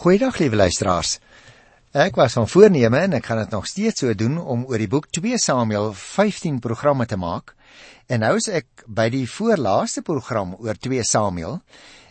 Goeiedag 0.00 0.38
liewe 0.40 0.56
luisteraars. 0.56 1.18
Ek 1.92 2.14
was 2.16 2.32
van 2.32 2.46
voorneme 2.48 3.02
en 3.04 3.18
ek 3.18 3.26
gaan 3.28 3.42
dit 3.42 3.50
nog 3.52 3.66
steeds 3.68 4.00
so 4.00 4.14
doen 4.16 4.38
om 4.40 4.62
oor 4.64 4.80
die 4.80 4.88
boek 4.88 5.10
2 5.12 5.36
Samuel 5.36 5.90
15 5.92 6.56
programme 6.64 7.04
te 7.04 7.18
maak. 7.20 7.52
En 8.08 8.22
nou 8.24 8.30
is 8.38 8.46
ek 8.48 8.86
by 8.88 9.10
die 9.12 9.26
voorlaaste 9.28 10.00
program 10.06 10.54
oor 10.56 10.80
2 10.80 11.04
Samuel 11.04 11.58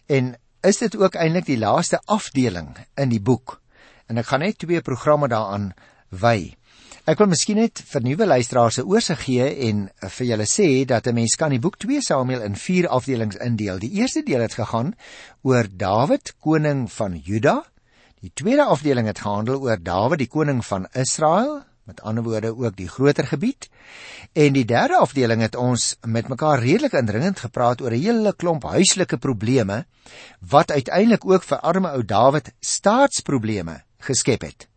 en 0.05 0.35
is 0.61 0.77
dit 0.83 0.97
ook 1.01 1.17
eintlik 1.17 1.47
die 1.47 1.57
laaste 1.57 1.97
afdeling 2.05 2.75
in 2.93 3.09
die 3.09 3.21
boek. 3.31 3.55
En 4.05 4.21
ek 4.21 4.29
gaan 4.29 4.45
net 4.45 4.59
twee 4.61 4.85
programme 4.85 5.31
daaraan 5.33 5.71
wy. 6.13 6.53
Ek 7.09 7.17
wil 7.17 7.31
miskien 7.33 7.57
net 7.57 7.81
vir 7.89 8.05
nuwe 8.05 8.29
luisteraars 8.29 8.77
'n 8.83 8.85
oorsig 8.85 9.25
gee 9.25 9.49
en 9.65 9.89
vir 9.97 10.27
julle 10.29 10.45
sê 10.45 10.85
dat 10.85 11.07
'n 11.07 11.17
mens 11.17 11.35
kan 11.35 11.49
die 11.49 11.63
boek 11.65 11.81
2 11.81 12.05
Samuel 12.05 12.45
in 12.45 12.55
4 12.55 12.87
afdelings 12.87 13.41
indeel. 13.41 13.79
Die 13.79 13.97
eerste 13.97 14.21
deel 14.21 14.45
het 14.45 14.53
gegaan 14.53 14.93
oor 15.41 15.65
Dawid, 15.65 16.35
koning 16.37 16.85
van 16.91 17.17
Juda. 17.17 17.65
Die 18.19 18.31
tweede 18.35 18.65
afdeling 18.67 19.07
het 19.07 19.21
gehandel 19.23 19.61
oor 19.63 19.79
Dawid, 19.79 20.19
die 20.19 20.27
koning 20.27 20.59
van 20.65 20.89
Israel, 20.91 21.61
met 21.87 22.01
ander 22.03 22.23
woorde 22.23 22.51
ook 22.51 22.75
die 22.75 22.89
groter 22.91 23.27
gebied. 23.27 23.69
En 24.35 24.53
die 24.53 24.65
derde 24.67 24.97
afdeling 24.99 25.41
het 25.41 25.55
ons 25.55 25.95
met 26.03 26.27
mekaar 26.27 26.59
redelik 26.59 26.97
indringend 26.99 27.39
gepraat 27.39 27.81
oor 27.81 27.95
'n 27.95 28.03
hele 28.03 28.33
klomp 28.35 28.63
huislike 28.63 29.17
probleme 29.17 29.85
wat 30.39 30.71
uiteindelik 30.71 31.25
ook 31.25 31.43
vir 31.43 31.59
arme 31.59 31.91
ou 31.91 32.03
Dawid 32.05 32.51
staatsprobleme 32.59 33.83
geskep 33.97 34.41
het. 34.41 34.67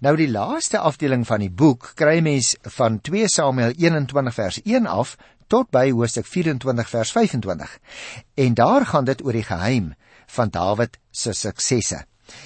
Nou 0.00 0.16
die 0.16 0.30
laaste 0.30 0.78
afdeling 0.78 1.26
van 1.26 1.40
die 1.40 1.50
boek 1.50 1.92
kry 1.94 2.20
mens 2.20 2.56
van 2.62 3.00
2 3.00 3.28
Samuel 3.28 3.72
21 3.76 4.34
vers 4.34 4.62
1 4.62 4.86
af 4.86 5.16
tot 5.46 5.70
by 5.70 5.90
hoofstuk 5.90 6.26
24 6.26 6.88
vers 6.88 7.12
25. 7.12 7.78
En 8.34 8.54
daar 8.54 8.86
gaan 8.86 9.04
dit 9.04 9.24
oor 9.24 9.32
die 9.32 9.42
geheim 9.42 9.94
van 10.26 10.48
Dawid 10.50 10.98
se 11.10 11.32
suksesse. 11.32 12.04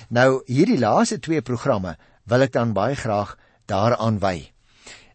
Nou 0.09 0.43
hierdie 0.47 0.79
laaste 0.79 1.19
twee 1.19 1.43
programme 1.43 1.97
wil 2.29 2.45
ek 2.47 2.53
dan 2.53 2.75
baie 2.77 2.97
graag 2.97 3.37
daaraan 3.67 4.19
wy. 4.23 4.51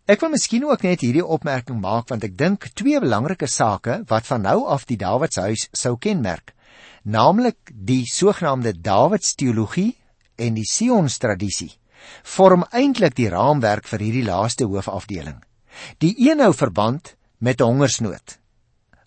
Ek 0.05 0.19
wil 0.19 0.33
miskien 0.33 0.65
ook 0.67 0.83
net 0.83 1.01
hierdie 1.01 1.25
opmerking 1.25 1.79
maak 1.79 2.09
want 2.11 2.23
ek 2.23 2.37
dink 2.37 2.71
twee 2.75 2.99
belangrike 2.99 3.47
sake 3.47 4.01
wat 4.09 4.27
van 4.27 4.43
nou 4.43 4.65
af 4.67 4.85
die 4.85 4.97
Dawid 4.99 5.33
se 5.33 5.41
huis 5.41 5.69
sou 5.71 5.95
kenmerk, 5.97 6.51
naamlik 7.03 7.71
die 7.71 8.03
sogenaamde 8.09 8.75
Dawid 8.81 9.23
teologie 9.37 9.93
en 10.35 10.57
die 10.59 10.67
Sions 10.67 11.17
tradisie 11.23 11.71
vorm 12.23 12.65
eintlik 12.71 13.15
die 13.15 13.29
raamwerk 13.31 13.87
vir 13.87 14.03
hierdie 14.03 14.25
laaste 14.27 14.67
hoofafdeling. 14.67 15.39
Die 16.03 16.13
een 16.19 16.43
hou 16.43 16.53
verband 16.53 17.15
met 17.39 17.61
'n 17.61 17.63
hongersnood. 17.63 18.39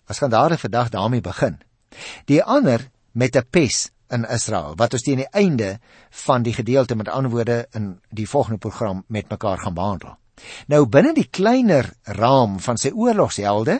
Ons 0.09 0.17
gaan 0.17 0.29
daardie 0.29 0.57
vandag 0.57 0.89
daarmee 0.89 1.21
begin. 1.21 1.61
Die 2.25 2.43
ander 2.43 2.89
met 3.11 3.35
'n 3.35 3.45
pes 3.49 3.91
in 4.13 4.25
Israel 4.25 4.75
wat 4.79 4.93
ons 4.93 5.03
teen 5.05 5.21
die 5.23 5.31
einde 5.31 5.77
van 6.25 6.43
die 6.43 6.53
gedeelte 6.53 6.95
met 6.95 7.09
antwoorde 7.09 7.65
in 7.75 7.97
die 8.09 8.27
volgende 8.27 8.59
program 8.59 9.03
met 9.07 9.29
mekaar 9.29 9.57
gaan 9.57 9.73
behandel. 9.77 10.15
Nou 10.69 10.85
binne 10.85 11.13
die 11.17 11.27
kleiner 11.33 11.89
raam 12.17 12.59
van 12.61 12.77
sy 12.77 12.91
oorlogshelde 12.93 13.79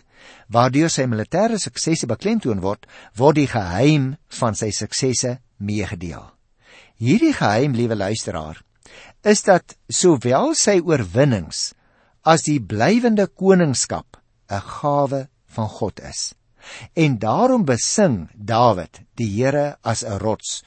waardeur 0.53 0.89
sy 0.89 1.05
militêre 1.09 1.59
suksesse 1.61 2.09
beklemtoon 2.09 2.63
word, 2.63 2.87
word 3.15 3.37
die 3.37 3.49
geheim 3.51 4.15
van 4.39 4.57
sy 4.57 4.71
suksesse 4.73 5.37
meegedeel. 5.57 6.25
Hierdie 6.97 7.33
geheim, 7.37 7.75
liewe 7.77 7.95
luisteraar, 7.95 8.63
is 9.21 9.43
dat 9.45 9.75
sowel 9.89 10.55
sy 10.57 10.79
oorwinnings 10.81 11.71
as 12.27 12.47
die 12.47 12.59
blywende 12.59 13.27
koningskap 13.27 14.17
'n 14.49 14.61
gawe 14.79 15.27
van 15.55 15.69
God 15.69 15.99
is. 15.99 16.33
En 16.93 17.17
daarom 17.19 17.65
besing 17.65 18.29
Dawid 18.33 19.01
die 19.15 19.29
Here 19.29 19.77
as 19.81 20.03
'n 20.03 20.19
rots 20.19 20.63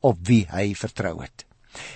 op 0.00 0.18
wie 0.26 0.46
hy 0.50 0.74
vertrou 0.74 1.22
het. 1.22 1.44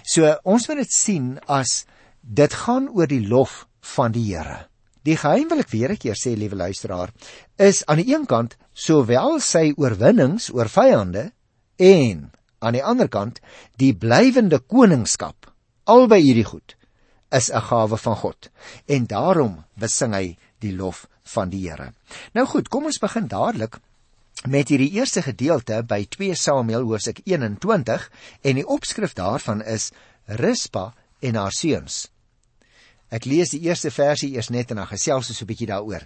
So 0.02 0.36
ons 0.44 0.68
moet 0.68 0.76
dit 0.76 0.92
sien 0.92 1.38
as 1.46 1.86
dit 2.20 2.52
gaan 2.52 2.88
oor 2.88 3.06
die 3.06 3.26
lof 3.28 3.66
van 3.80 4.12
die 4.12 4.34
Here. 4.34 4.66
Die 5.02 5.16
geheim 5.16 5.48
wil 5.48 5.60
ek 5.60 5.70
weer 5.70 5.92
'n 5.92 5.96
keer 5.96 6.16
sê, 6.16 6.36
liewe 6.36 6.56
luisteraar, 6.56 7.12
is 7.56 7.86
aan 7.86 7.96
die 7.96 8.14
een 8.14 8.26
kant 8.26 8.56
sowel 8.72 9.40
sy 9.40 9.72
oorwinnings 9.76 10.50
oor 10.52 10.68
vyande 10.68 11.32
en 11.76 12.30
aan 12.58 12.74
die 12.74 12.84
ander 12.84 13.08
kant 13.08 13.40
die 13.78 13.94
blywende 13.94 14.58
koningskap 14.58 15.52
albei 15.88 16.20
hierdie 16.22 16.46
goed 16.48 16.74
is 17.38 17.50
'n 17.50 17.64
gawe 17.70 17.96
van 17.96 18.16
God 18.16 18.50
en 18.86 19.06
daarom 19.06 19.64
besing 19.74 20.14
hy 20.14 20.36
die 20.58 20.74
lof 20.76 21.06
van 21.34 21.52
die 21.52 21.68
Here. 21.68 21.92
Nou 22.34 22.46
goed, 22.46 22.68
kom 22.68 22.88
ons 22.90 23.00
begin 23.02 23.28
dadelik 23.28 23.78
met 24.46 24.68
hierdie 24.70 24.92
eerste 24.94 25.22
gedeelte 25.22 25.82
by 25.82 26.04
2 26.14 26.36
Samuel 26.38 26.86
hoofstuk 26.86 27.20
21 27.24 28.10
en 28.42 28.60
die 28.60 28.66
opskrif 28.66 29.16
daarvan 29.18 29.62
is 29.62 29.90
Rispa 30.26 30.92
en 31.20 31.34
haar 31.34 31.52
seuns. 31.52 32.06
Ek 33.08 33.24
lees 33.24 33.54
die 33.54 33.64
eerste 33.66 33.90
versie 33.90 34.34
eers 34.36 34.50
net 34.52 34.70
en 34.70 34.82
dan 34.82 34.90
gesels 34.90 35.30
ons 35.32 35.42
'n 35.42 35.48
bietjie 35.48 35.66
daaroor. 35.66 36.04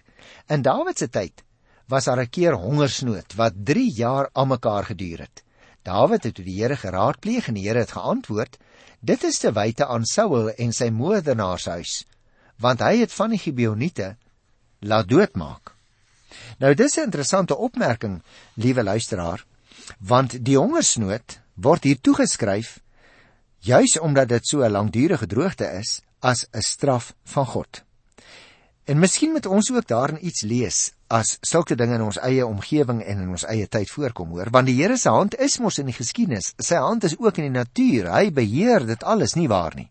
In 0.49 0.62
Dawid 0.62 0.99
se 0.99 1.09
tyd 1.09 1.43
was 1.88 2.05
daar 2.05 2.21
'n 2.21 2.31
keer 2.31 2.55
hongersnood 2.55 3.34
wat 3.34 3.53
3 3.65 3.91
jaar 3.91 4.31
aan 4.32 4.49
mekaar 4.49 4.84
geduur 4.84 5.19
het. 5.19 5.43
Dawid 5.82 6.22
het 6.22 6.37
die 6.37 6.62
Here 6.62 6.77
geraadpleeg 6.77 7.49
en 7.49 7.55
die 7.55 7.69
Here 7.69 7.78
het 7.78 7.93
geantwoord: 7.93 8.59
Dit 9.00 9.25
is 9.25 9.38
te 9.38 9.53
wyte 9.53 9.87
aan 9.87 10.05
Saul 10.05 10.50
en 10.50 10.72
sy 10.72 10.91
moordenaarshuis, 10.91 12.06
want 12.56 12.81
hy 12.81 13.00
het 13.00 13.12
van 13.12 13.31
die 13.31 13.38
Gibeoniete 13.38 14.16
laat 14.82 15.09
doodmaak. 15.09 15.75
Nou 16.59 16.75
dis 16.75 16.97
'n 16.97 17.09
interessante 17.09 17.56
opmerking, 17.56 18.22
liewe 18.54 18.82
luisteraar, 18.82 19.44
want 19.98 20.44
die 20.44 20.59
hongersnood 20.59 21.41
word 21.54 21.84
hier 21.84 22.00
toegeskryf 22.00 22.81
juis 23.59 23.98
omdat 23.98 24.28
dit 24.28 24.47
so 24.47 24.62
'n 24.62 24.70
langdurige 24.70 25.26
droogte 25.26 25.65
is 25.65 26.00
as 26.20 26.47
'n 26.50 26.60
straf 26.60 27.15
van 27.25 27.47
God. 27.47 27.82
En 28.84 28.98
miskien 28.98 29.31
moet 29.31 29.47
ons 29.47 29.72
ook 29.72 29.87
daarin 29.87 30.26
iets 30.26 30.43
lees 30.43 30.93
as 31.12 31.37
sulke 31.44 31.76
dinge 31.76 31.99
in 31.99 32.04
ons 32.06 32.19
eie 32.25 32.44
omgewing 32.47 33.03
en 33.04 33.20
in 33.25 33.32
ons 33.34 33.44
eie 33.53 33.69
tyd 33.69 33.91
voorkom 33.93 34.32
hoor 34.32 34.50
want 34.54 34.70
die 34.70 34.78
Here 34.78 34.97
se 34.97 35.12
hand 35.12 35.37
is 35.47 35.59
mos 35.60 35.78
in 35.82 35.91
die 35.91 35.97
geskiedenis 35.97 36.53
sy 36.56 36.81
hand 36.81 37.04
is 37.09 37.19
ook 37.19 37.41
in 37.41 37.50
die 37.50 37.59
natuur 37.59 38.09
hy 38.14 38.31
beheer 38.34 38.87
dit 38.88 39.04
alles 39.04 39.37
nie 39.37 39.49
waar 39.53 39.76
nie 39.76 39.91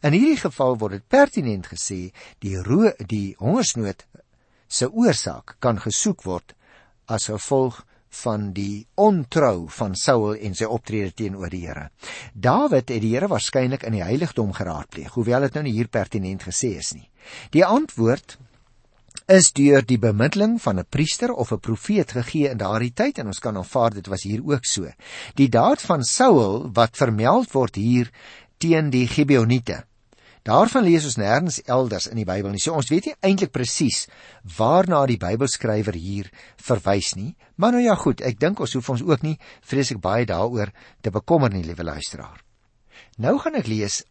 in 0.00 0.16
hierdie 0.16 0.40
geval 0.40 0.78
word 0.80 0.98
dit 0.98 1.08
pertinent 1.16 1.68
gesê 1.72 2.00
die 2.44 2.56
ro 2.64 2.94
die 3.12 3.36
hongersnood 3.42 4.06
se 4.68 4.88
oorsaak 4.90 5.56
kan 5.58 5.78
gesoek 5.78 6.24
word 6.24 6.54
as 7.06 7.28
gevolg 7.28 7.82
van 8.22 8.52
die 8.54 8.86
ontrou 8.94 9.66
van 9.68 9.94
Saul 9.98 10.36
en 10.36 10.54
sy 10.54 10.68
optrede 10.70 11.12
teenoor 11.18 11.50
die 11.50 11.64
Here. 11.66 11.88
Dawid 12.32 12.92
het 12.92 13.02
die 13.02 13.14
Here 13.14 13.28
waarskynlik 13.30 13.86
in 13.88 13.98
die 13.98 14.04
heiligdom 14.06 14.54
geraadpleeg, 14.54 15.12
hoewel 15.16 15.48
dit 15.48 15.58
nou 15.58 15.64
nie 15.66 15.74
hier 15.74 15.90
pertinent 15.90 16.46
gesê 16.46 16.76
is 16.78 16.92
nie. 16.94 17.08
Die 17.50 17.64
antwoord 17.66 18.36
is 19.30 19.52
deur 19.56 19.84
die 19.86 19.98
bemiddeling 19.98 20.58
van 20.60 20.78
'n 20.78 20.86
priester 20.90 21.32
of 21.32 21.52
'n 21.52 21.60
profeet 21.60 22.12
gegee 22.12 22.50
in 22.50 22.58
daardie 22.58 22.92
tyd 22.92 23.18
en 23.18 23.26
ons 23.26 23.38
kan 23.38 23.56
aanvaar 23.56 23.94
dit 23.94 24.06
was 24.06 24.22
hier 24.22 24.42
ook 24.44 24.64
so. 24.64 24.86
Die 25.34 25.48
daad 25.48 25.80
van 25.80 26.02
Saul 26.04 26.70
wat 26.72 26.96
vermeld 26.96 27.52
word 27.52 27.74
hier 27.74 28.10
teen 28.58 28.90
die 28.90 29.06
Gibeoniete. 29.06 29.84
Daarvan 30.44 30.84
lees 30.84 31.06
ons 31.08 31.16
nêrens 31.16 31.56
elders 31.72 32.06
in 32.10 32.18
die 32.20 32.26
Bybel 32.28 32.52
nie. 32.52 32.60
So 32.60 32.76
ons 32.76 32.90
weet 32.92 33.06
nie 33.08 33.14
eintlik 33.24 33.52
presies 33.54 34.02
waarna 34.58 35.06
die 35.08 35.16
Bybelskrywer 35.20 35.96
hier 35.96 36.28
verwys 36.60 37.14
nie. 37.16 37.32
Maar 37.56 37.78
nou 37.78 37.84
ja, 37.86 37.94
goed, 37.96 38.20
ek 38.20 38.36
dink 38.42 38.60
ons 38.60 38.76
hoef 38.76 38.90
ons 38.92 39.04
ook 39.08 39.24
nie 39.24 39.38
vreeslik 39.64 40.02
baie 40.04 40.26
daaroor 40.28 40.74
te 41.00 41.12
bekommer 41.14 41.52
nie, 41.54 41.64
liewe 41.64 41.86
luisteraar. 41.88 42.42
Nou 43.16 43.38
gaan 43.40 43.56
ek 43.56 43.70
lees 43.72 44.02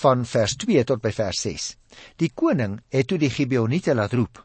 van 0.00 0.24
vers 0.24 0.56
2 0.64 0.86
tot 0.88 1.02
by 1.04 1.12
vers 1.12 1.44
6. 1.44 1.68
Die 2.16 2.30
koning 2.32 2.78
het 2.88 3.10
toe 3.12 3.18
die 3.20 3.32
Gibeoniete 3.32 3.92
laat 3.94 4.16
roep. 4.16 4.40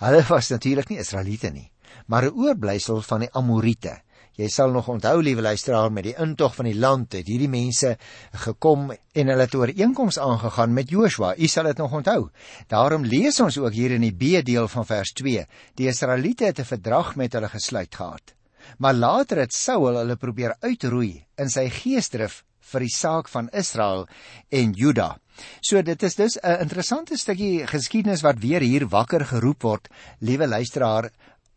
Hulle 0.00 0.22
was 0.28 0.52
natuurlik 0.54 0.90
nie 0.90 1.00
Israeliete 1.02 1.50
nie, 1.50 1.66
maar 2.06 2.24
'n 2.30 2.38
oorblysel 2.38 3.02
van 3.02 3.20
die 3.26 3.32
Amorite. 3.34 4.00
Jy 4.38 4.48
sal 4.48 4.70
nog 4.70 4.88
onthou, 4.88 5.22
liewe 5.22 5.42
luisteraar, 5.42 5.90
met 5.92 6.04
die 6.04 6.14
intog 6.22 6.54
van 6.54 6.64
die 6.64 6.78
land 6.78 7.12
het 7.12 7.26
hierdie 7.26 7.48
mense 7.50 7.96
gekom 8.44 8.90
en 8.90 9.32
hulle 9.32 9.46
het 9.46 9.54
ooreenkoms 9.54 10.18
aangegaan 10.18 10.72
met 10.72 10.90
Joshua. 10.90 11.34
U 11.36 11.46
sal 11.46 11.64
dit 11.64 11.78
nog 11.82 11.92
onthou. 11.92 12.30
Daarom 12.68 13.04
lees 13.04 13.40
ons 13.40 13.58
ook 13.58 13.72
hier 13.72 13.90
in 13.90 14.06
die 14.06 14.14
B-deel 14.14 14.68
van 14.68 14.86
vers 14.86 15.12
2: 15.12 15.46
Die 15.74 15.88
Israeliete 15.88 16.44
het 16.44 16.60
'n 16.60 16.64
verdrag 16.64 17.16
met 17.16 17.32
hulle 17.32 17.48
gesluit 17.48 17.94
gehad. 17.94 18.34
Maar 18.78 18.94
later 18.94 19.38
het 19.38 19.52
Saul 19.52 19.96
hulle 19.96 20.16
probeer 20.16 20.56
uitroei 20.60 21.24
in 21.36 21.48
sy 21.48 21.68
geesdrif 21.68 22.44
vir 22.70 22.80
die 22.80 22.94
saak 22.94 23.28
van 23.28 23.48
Israel 23.56 24.06
en 24.50 24.72
Juda. 24.72 25.18
So 25.64 25.80
dit 25.82 26.02
is 26.02 26.14
dus 26.14 26.38
'n 26.42 26.60
interessante 26.60 27.16
stukkie 27.16 27.66
geskiedenis 27.66 28.22
wat 28.22 28.38
weer 28.38 28.60
hier 28.60 28.86
wakker 28.88 29.24
geroep 29.24 29.62
word, 29.62 29.88
liewe 30.20 30.46
luisteraar, 30.46 31.10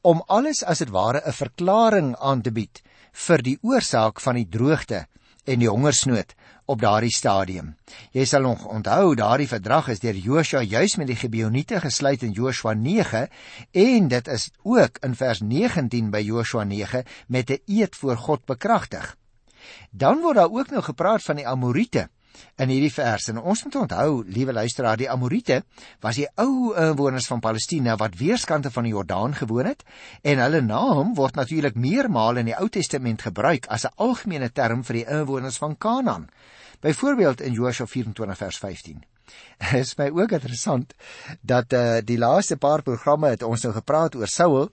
om 0.04 0.24
alles 0.28 0.64
as 0.68 0.84
dit 0.84 0.90
ware 0.92 1.22
'n 1.26 1.32
verklaring 1.32 2.16
aan 2.20 2.42
te 2.42 2.52
bied 2.52 2.82
vir 3.26 3.42
die 3.42 3.58
oorsaak 3.62 4.20
van 4.20 4.36
die 4.36 4.50
droogte 4.50 5.06
en 5.46 5.60
die 5.60 5.70
hongersnood 5.70 6.34
op 6.66 6.82
daardie 6.82 7.12
stadium. 7.12 7.76
Jy 8.12 8.26
sal 8.26 8.42
nog 8.42 8.66
onthou 8.66 9.16
daardie 9.16 9.48
verdrag 9.48 9.90
is 9.94 10.00
deur 10.00 10.16
Joshua 10.16 10.62
juis 10.62 10.96
met 10.96 11.08
die 11.08 11.16
Gibeoniete 11.16 11.80
gesluit 11.80 12.24
in 12.24 12.32
Joshua 12.32 12.74
9 12.74 13.28
en 13.72 14.08
dit 14.08 14.28
is 14.28 14.50
ook 14.64 14.98
in 15.04 15.16
vers 15.16 15.42
19 15.42 16.12
by 16.12 16.24
Joshua 16.24 16.64
9 16.64 17.04
met 17.28 17.50
'n 17.50 17.62
eed 17.68 17.96
voor 17.96 18.18
God 18.18 18.46
bekragtig. 18.46 19.18
Dan 19.92 20.22
word 20.22 20.36
daar 20.36 20.52
ook 20.52 20.70
nou 20.70 20.82
gepraat 20.82 21.24
van 21.24 21.36
die 21.36 21.48
Amorite 21.48 22.10
in 22.58 22.70
hierdie 22.70 22.92
vers 22.94 23.30
en 23.32 23.42
ons 23.42 23.64
moet 23.66 23.76
onthou, 23.76 24.24
liewe 24.28 24.54
luisteraar, 24.54 24.98
die 24.98 25.10
Amorite 25.10 25.64
was 26.02 26.20
die 26.20 26.28
ou 26.42 26.74
inwoners 26.80 27.28
van 27.28 27.42
Palestina 27.44 27.96
wat 28.00 28.18
weerskante 28.20 28.72
van 28.72 28.88
die 28.88 28.94
Jordaan 28.94 29.36
gewoon 29.36 29.72
het 29.72 29.84
en 30.22 30.42
hulle 30.44 30.62
naam 30.62 31.16
word 31.16 31.36
natuurlik 31.36 31.76
meermaal 31.76 32.42
in 32.42 32.52
die 32.52 32.58
Ou 32.58 32.70
Testament 32.70 33.22
gebruik 33.22 33.68
as 33.68 33.86
'n 33.86 33.96
algemene 33.98 34.50
term 34.50 34.84
vir 34.84 34.94
die 34.94 35.08
inwoners 35.08 35.58
van 35.58 35.78
Kanaan. 35.78 36.30
Byvoorbeeld 36.82 37.42
in 37.42 37.54
Josua 37.54 37.86
24 37.86 38.38
vers 38.38 38.58
15. 38.58 39.04
is 39.82 39.98
my 39.98 40.10
ook 40.10 40.32
interessant 40.32 40.94
dat 41.42 41.74
uh, 41.74 41.98
die 42.04 42.18
laaste 42.18 42.58
paar 42.58 42.82
programme 42.82 43.34
het 43.34 43.44
ons 43.44 43.64
nou 43.64 43.74
gepraat 43.74 44.16
oor 44.16 44.28
Saul 44.28 44.70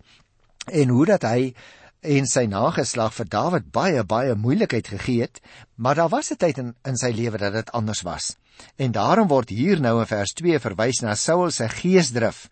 en 0.66 0.88
hoe 0.88 1.06
dat 1.06 1.22
hy 1.22 1.52
en 2.00 2.26
sy 2.26 2.46
nageslag 2.48 3.12
vir 3.14 3.28
Dawid 3.28 3.72
baie 3.72 4.04
baie 4.04 4.34
moeilikheid 4.34 4.88
gegee 4.88 5.26
het, 5.26 5.40
maar 5.76 5.94
daar 5.94 6.08
was 6.08 6.30
'n 6.32 6.36
tyd 6.36 6.58
in 6.58 6.74
in 6.84 6.96
sy 6.96 7.10
lewe 7.12 7.38
dat 7.38 7.52
dit 7.52 7.72
anders 7.72 8.02
was. 8.02 8.36
En 8.76 8.92
daarom 8.92 9.28
word 9.28 9.48
hier 9.48 9.80
nou 9.80 10.00
in 10.00 10.06
vers 10.06 10.32
2 10.32 10.58
verwys 10.58 11.00
na 11.00 11.14
Saul 11.14 11.50
se 11.50 11.68
geesdrif. 11.68 12.48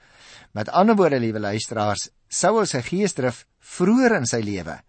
Met 0.52 0.68
ander 0.68 0.96
woorde, 0.96 1.20
liewe 1.20 1.38
luisteraars, 1.38 2.08
Saul 2.28 2.66
se 2.66 2.82
geesdrif 2.82 3.46
vroeër 3.60 4.16
in 4.16 4.26
sy 4.26 4.40
lewe 4.40 4.80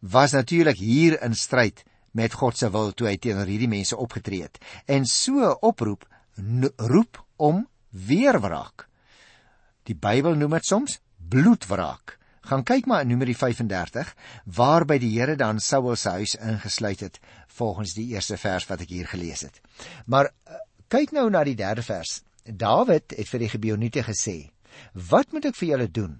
was 0.00 0.32
natuurlik 0.32 0.78
hier 0.78 1.22
in 1.22 1.34
stryd 1.34 1.84
met 2.10 2.32
God 2.32 2.56
se 2.56 2.70
wil 2.70 2.92
toe 2.92 3.08
hy 3.08 3.16
teenoor 3.16 3.46
hierdie 3.46 3.68
mense 3.68 3.96
opgetree 3.96 4.42
het. 4.42 4.58
En 4.86 5.04
so 5.06 5.58
oproep 5.60 6.06
roep 6.76 7.20
om 7.36 7.66
weerwraak. 7.90 8.88
Die 9.84 9.94
Bybel 9.94 10.34
noem 10.34 10.56
dit 10.58 10.66
soms 10.66 11.00
bloedwraak. 11.28 12.19
Gaan 12.50 12.64
kyk 12.66 12.88
maar 12.90 13.04
in 13.04 13.12
Numeri 13.12 13.34
35 13.38 14.08
waarby 14.56 14.96
die 14.98 15.12
Here 15.14 15.36
dan 15.38 15.60
Saul 15.62 15.94
se 15.96 16.16
huis 16.18 16.32
ingesluit 16.34 17.04
het 17.04 17.20
volgens 17.46 17.92
die 17.94 18.08
eerste 18.10 18.38
vers 18.42 18.66
wat 18.66 18.82
ek 18.82 18.90
hier 18.90 19.06
gelees 19.06 19.44
het. 19.46 19.60
Maar 20.10 20.32
uh, 20.32 20.58
kyk 20.90 21.14
nou 21.14 21.28
na 21.30 21.44
die 21.46 21.54
derde 21.54 21.84
vers. 21.86 22.24
Dawid 22.42 23.14
het 23.14 23.30
vir 23.30 23.44
die 23.44 23.52
Gibeoniete 23.52 24.02
gesê: 24.02 24.50
"Wat 24.94 25.30
moet 25.30 25.46
ek 25.52 25.60
vir 25.60 25.68
julle 25.68 25.88
doen 26.00 26.18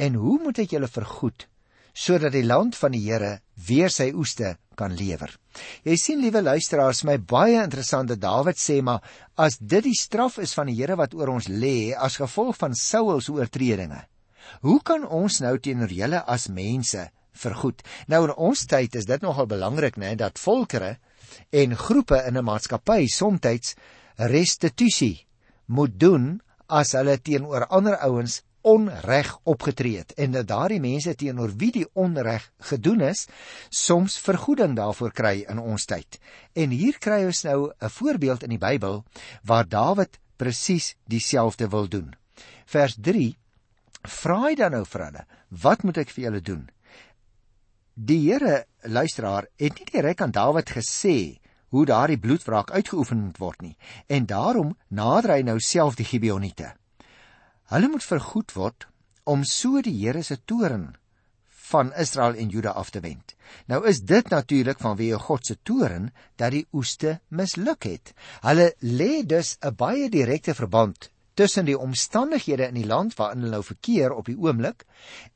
en 0.00 0.16
hoe 0.16 0.38
moet 0.46 0.62
ek 0.64 0.72
julle 0.72 0.88
vergoed 0.88 1.44
sodat 1.92 2.32
die 2.32 2.44
land 2.44 2.76
van 2.76 2.96
die 2.96 3.04
Here 3.04 3.40
weer 3.68 3.92
sy 3.92 4.14
oeste 4.16 4.56
kan 4.80 4.96
lewer?" 4.96 5.36
Jy 5.84 6.00
sien 6.00 6.24
liewe 6.24 6.40
luisteraars, 6.40 7.04
my 7.04 7.18
baie 7.18 7.60
interessant 7.60 8.08
dat 8.08 8.24
Dawid 8.24 8.56
sê 8.56 8.80
maar 8.80 9.04
as 9.36 9.60
dit 9.60 9.84
die 9.84 9.98
straf 10.00 10.40
is 10.40 10.56
van 10.56 10.72
die 10.72 10.80
Here 10.80 10.96
wat 10.96 11.12
oor 11.12 11.36
ons 11.36 11.52
lê 11.52 11.92
as 11.92 12.16
gevolg 12.16 12.56
van 12.56 12.72
Saul 12.72 13.20
se 13.20 13.36
oortredinge 13.36 14.06
Hoe 14.60 14.80
kan 14.82 15.06
ons 15.08 15.40
nou 15.40 15.58
teenoor 15.58 15.92
julle 15.92 16.24
as 16.26 16.48
mense 16.48 17.10
vergoed? 17.32 17.82
Nou 18.06 18.24
in 18.24 18.34
ons 18.34 18.66
tyd 18.66 18.94
is 18.94 19.06
dit 19.06 19.22
nogal 19.22 19.46
belangrik 19.46 19.96
nê 19.96 20.14
dat 20.14 20.38
volkere 20.38 20.96
en 21.50 21.76
groepe 21.76 22.22
in 22.26 22.36
'n 22.38 22.44
maatskappy 22.44 23.06
soms 23.06 23.74
restituisie 24.16 25.26
moet 25.66 26.00
doen 26.00 26.40
as 26.66 26.92
hulle 26.92 27.18
teenoor 27.18 27.66
ander 27.66 27.96
ouens 27.96 28.42
onreg 28.66 29.30
opgetree 29.46 30.00
het 30.00 30.14
en 30.18 30.32
dat 30.34 30.48
daardie 30.50 30.80
mense 30.82 31.14
teenoor 31.14 31.52
wie 31.60 31.70
die 31.72 31.86
onreg 31.94 32.48
gedoen 32.70 33.04
is 33.06 33.26
soms 33.70 34.18
vergoeding 34.18 34.74
daarvoor 34.76 35.12
kry 35.14 35.44
in 35.46 35.60
ons 35.62 35.86
tyd. 35.86 36.18
En 36.52 36.74
hier 36.74 36.98
kry 36.98 37.22
ons 37.26 37.44
nou 37.44 37.70
'n 37.70 37.90
voorbeeld 37.98 38.42
in 38.42 38.50
die 38.50 38.58
Bybel 38.58 39.04
waar 39.44 39.68
Dawid 39.68 40.18
presies 40.36 40.94
dieselfde 41.04 41.68
wil 41.68 41.88
doen. 41.88 42.14
Vers 42.66 42.94
vra 44.06 44.38
hy 44.46 44.54
dan 44.58 44.72
nou 44.72 44.84
vir 44.84 45.04
hulle, 45.04 45.26
wat 45.50 45.84
moet 45.84 45.98
ek 46.02 46.10
vir 46.14 46.24
julle 46.24 46.40
doen? 46.40 46.64
Die 47.96 48.18
Here, 48.26 48.66
luisteraar, 48.84 49.46
het 49.56 49.78
nie 49.78 49.86
direk 49.88 50.20
aan 50.20 50.34
Dawid 50.34 50.70
gesê 50.70 51.38
hoe 51.72 51.86
daardie 51.88 52.18
bloedwraak 52.20 52.70
uitgeoefen 52.70 53.22
moet 53.24 53.38
word 53.40 53.62
nie, 53.62 53.76
en 54.08 54.26
daarom 54.26 54.76
nader 54.88 55.36
hy 55.36 55.42
nou 55.42 55.56
self 55.60 55.96
die 55.96 56.06
Gibeoniete. 56.06 56.74
Hulle 57.72 57.88
moet 57.90 58.04
vergoed 58.04 58.52
word 58.54 58.86
om 59.24 59.42
so 59.44 59.82
die 59.82 59.96
Here 59.96 60.22
se 60.22 60.38
toorn 60.44 60.94
van 61.66 61.90
Israel 61.98 62.36
en 62.38 62.48
Juda 62.48 62.76
af 62.78 62.92
te 62.94 63.00
wend. 63.00 63.34
Nou 63.66 63.80
is 63.88 64.04
dit 64.06 64.28
natuurlik 64.30 64.78
vanweë 64.78 65.18
God 65.24 65.46
se 65.46 65.56
toorn 65.62 66.12
dat 66.38 66.54
die 66.54 66.66
oeste 66.72 67.18
misluk 67.28 67.88
het. 67.88 68.12
Hulle 68.46 68.74
lê 68.80 69.26
dus 69.26 69.56
'n 69.60 69.74
baie 69.74 70.08
direkte 70.10 70.54
verband 70.54 71.10
tussen 71.36 71.66
die 71.68 71.76
omstandighede 71.78 72.70
in 72.70 72.78
die 72.78 72.86
land 72.88 73.14
waarin 73.18 73.44
hulle 73.44 73.58
nou 73.58 73.64
verkeer 73.64 74.14
op 74.16 74.28
die 74.30 74.38
oomblik 74.40 74.86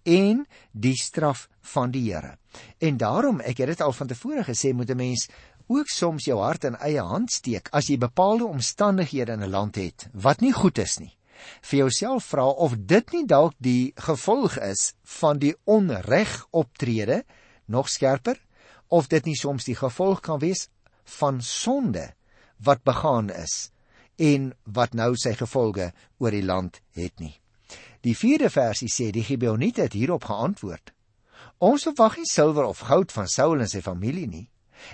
en 0.09 0.47
die 0.73 0.97
straf 0.97 1.47
van 1.75 1.93
die 1.93 2.07
Here. 2.09 2.39
En 2.81 2.97
daarom, 2.97 3.41
ek 3.45 3.61
het 3.61 3.75
dit 3.75 3.83
al 3.85 3.93
van 3.93 4.09
tevore 4.09 4.45
gesê, 4.49 4.73
moet 4.73 4.91
'n 4.91 4.97
mens 4.97 5.29
ook 5.69 5.89
soms 5.89 6.25
jou 6.25 6.41
hart 6.41 6.65
in 6.65 6.77
eie 6.77 7.03
hand 7.05 7.31
steek 7.31 7.69
as 7.73 7.87
jy 7.87 7.99
bepaalde 7.99 8.45
omstandighede 8.45 9.33
in 9.33 9.45
'n 9.45 9.51
land 9.51 9.77
het 9.77 10.09
wat 10.13 10.41
nie 10.41 10.53
goed 10.53 10.79
is 10.79 10.99
nie. 10.99 11.17
Vir 11.63 11.79
jouself 11.79 12.25
vra 12.25 12.47
of 12.49 12.75
dit 12.77 13.13
nie 13.13 13.27
dalk 13.27 13.55
die 13.59 13.93
gevolg 13.95 14.59
is 14.59 14.95
van 15.05 15.39
die 15.39 15.55
onreg 15.65 16.47
optrede 16.51 17.25
nog 17.67 17.89
skerper 17.89 18.41
of 18.89 19.07
dit 19.07 19.25
nie 19.25 19.37
soms 19.37 19.65
die 19.65 19.77
gevolg 19.77 20.21
kan 20.21 20.39
wees 20.39 20.69
van 21.05 21.43
sonde 21.43 22.15
wat 22.59 22.83
begaan 22.83 23.31
is 23.31 23.71
en 24.21 24.51
wat 24.65 24.95
nou 24.95 25.15
sy 25.17 25.33
gevolge 25.39 25.91
oor 26.21 26.37
die 26.37 26.45
land 26.45 26.81
het 26.97 27.17
nie. 27.21 27.35
Die 28.05 28.17
4de 28.17 28.51
versie 28.53 28.89
sê 28.93 29.11
die 29.13 29.25
Gibeoniete 29.25 29.87
het 29.89 29.97
hierop 29.97 30.29
geantwoord: 30.29 30.93
Ons 31.59 31.89
verwag 31.89 32.17
nie 32.21 32.29
silwer 32.29 32.69
of 32.69 32.85
goud 32.89 33.13
van 33.13 33.29
Saul 33.29 33.61
en 33.61 33.69
sy 33.69 33.83
familie 33.85 34.29
nie 34.29 34.47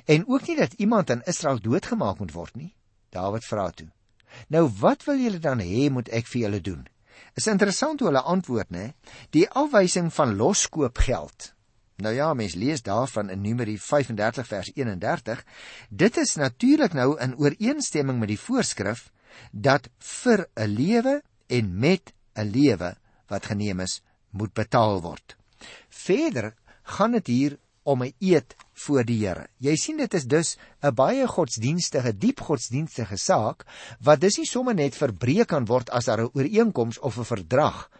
en 0.04 0.24
ook 0.26 0.48
nie 0.50 0.56
dat 0.58 0.72
iemand 0.82 1.10
in 1.10 1.22
Israel 1.30 1.60
doodgemaak 1.62 2.18
moet 2.18 2.32
word 2.34 2.56
nie. 2.58 2.72
Dawid 3.14 3.44
vra 3.46 3.70
toe: 3.70 3.88
Nou 4.50 4.66
wat 4.80 5.04
wil 5.06 5.20
julle 5.22 5.38
dan 5.38 5.62
hê 5.62 5.86
moet 5.90 6.08
ek 6.10 6.26
vir 6.26 6.40
julle 6.40 6.60
doen? 6.60 6.86
Is 7.38 7.46
interessant 7.46 8.00
hoe 8.00 8.10
hulle 8.10 8.22
antwoord, 8.22 8.70
né? 8.70 8.94
Die 9.30 9.46
afwysing 9.48 10.10
van 10.12 10.34
loskoop 10.36 10.98
geld. 10.98 11.52
Nou 11.96 12.12
ja, 12.12 12.32
mens 12.34 12.54
lees 12.54 12.82
daarvan 12.82 13.30
in 13.30 13.40
Numeri 13.40 13.78
35 13.78 14.46
vers 14.46 14.70
31. 14.74 15.44
Dit 15.88 16.16
is 16.16 16.34
natuurlik 16.36 16.92
nou 16.92 17.14
in 17.20 17.36
ooreenstemming 17.38 18.18
met 18.18 18.34
die 18.34 18.40
voorskrif 18.40 19.06
dat 19.52 19.88
vir 19.98 20.48
'n 20.56 20.68
lewe 20.68 21.22
en 21.46 21.78
met 21.78 22.12
'n 22.34 22.50
lewe 22.50 22.96
wat 23.28 23.46
geneem 23.46 23.80
is, 23.80 24.02
moet 24.30 24.52
betaal 24.52 25.02
word. 25.02 25.36
Verder 25.88 26.54
gaan 26.82 27.12
dit 27.12 27.26
hier 27.26 27.58
om 27.82 28.02
'n 28.02 28.14
eed 28.18 28.56
voor 28.72 29.04
die 29.04 29.26
Here. 29.26 29.46
Jy 29.58 29.76
sien 29.76 29.96
dit 29.96 30.14
is 30.14 30.24
dus 30.24 30.56
'n 30.82 30.94
baie 30.94 31.26
godsdienstige, 31.26 32.18
diep 32.18 32.40
godsdienstige 32.40 33.16
saak 33.16 33.64
wat 34.00 34.20
dis 34.20 34.36
nie 34.36 34.46
sommer 34.46 34.74
net 34.74 34.94
verbreek 34.94 35.48
kan 35.48 35.64
word 35.64 35.90
as 35.90 36.04
daar 36.04 36.20
'n 36.20 36.30
ooreenkoms 36.34 36.98
of 36.98 37.18
'n 37.18 37.24
verdrag 37.24 37.90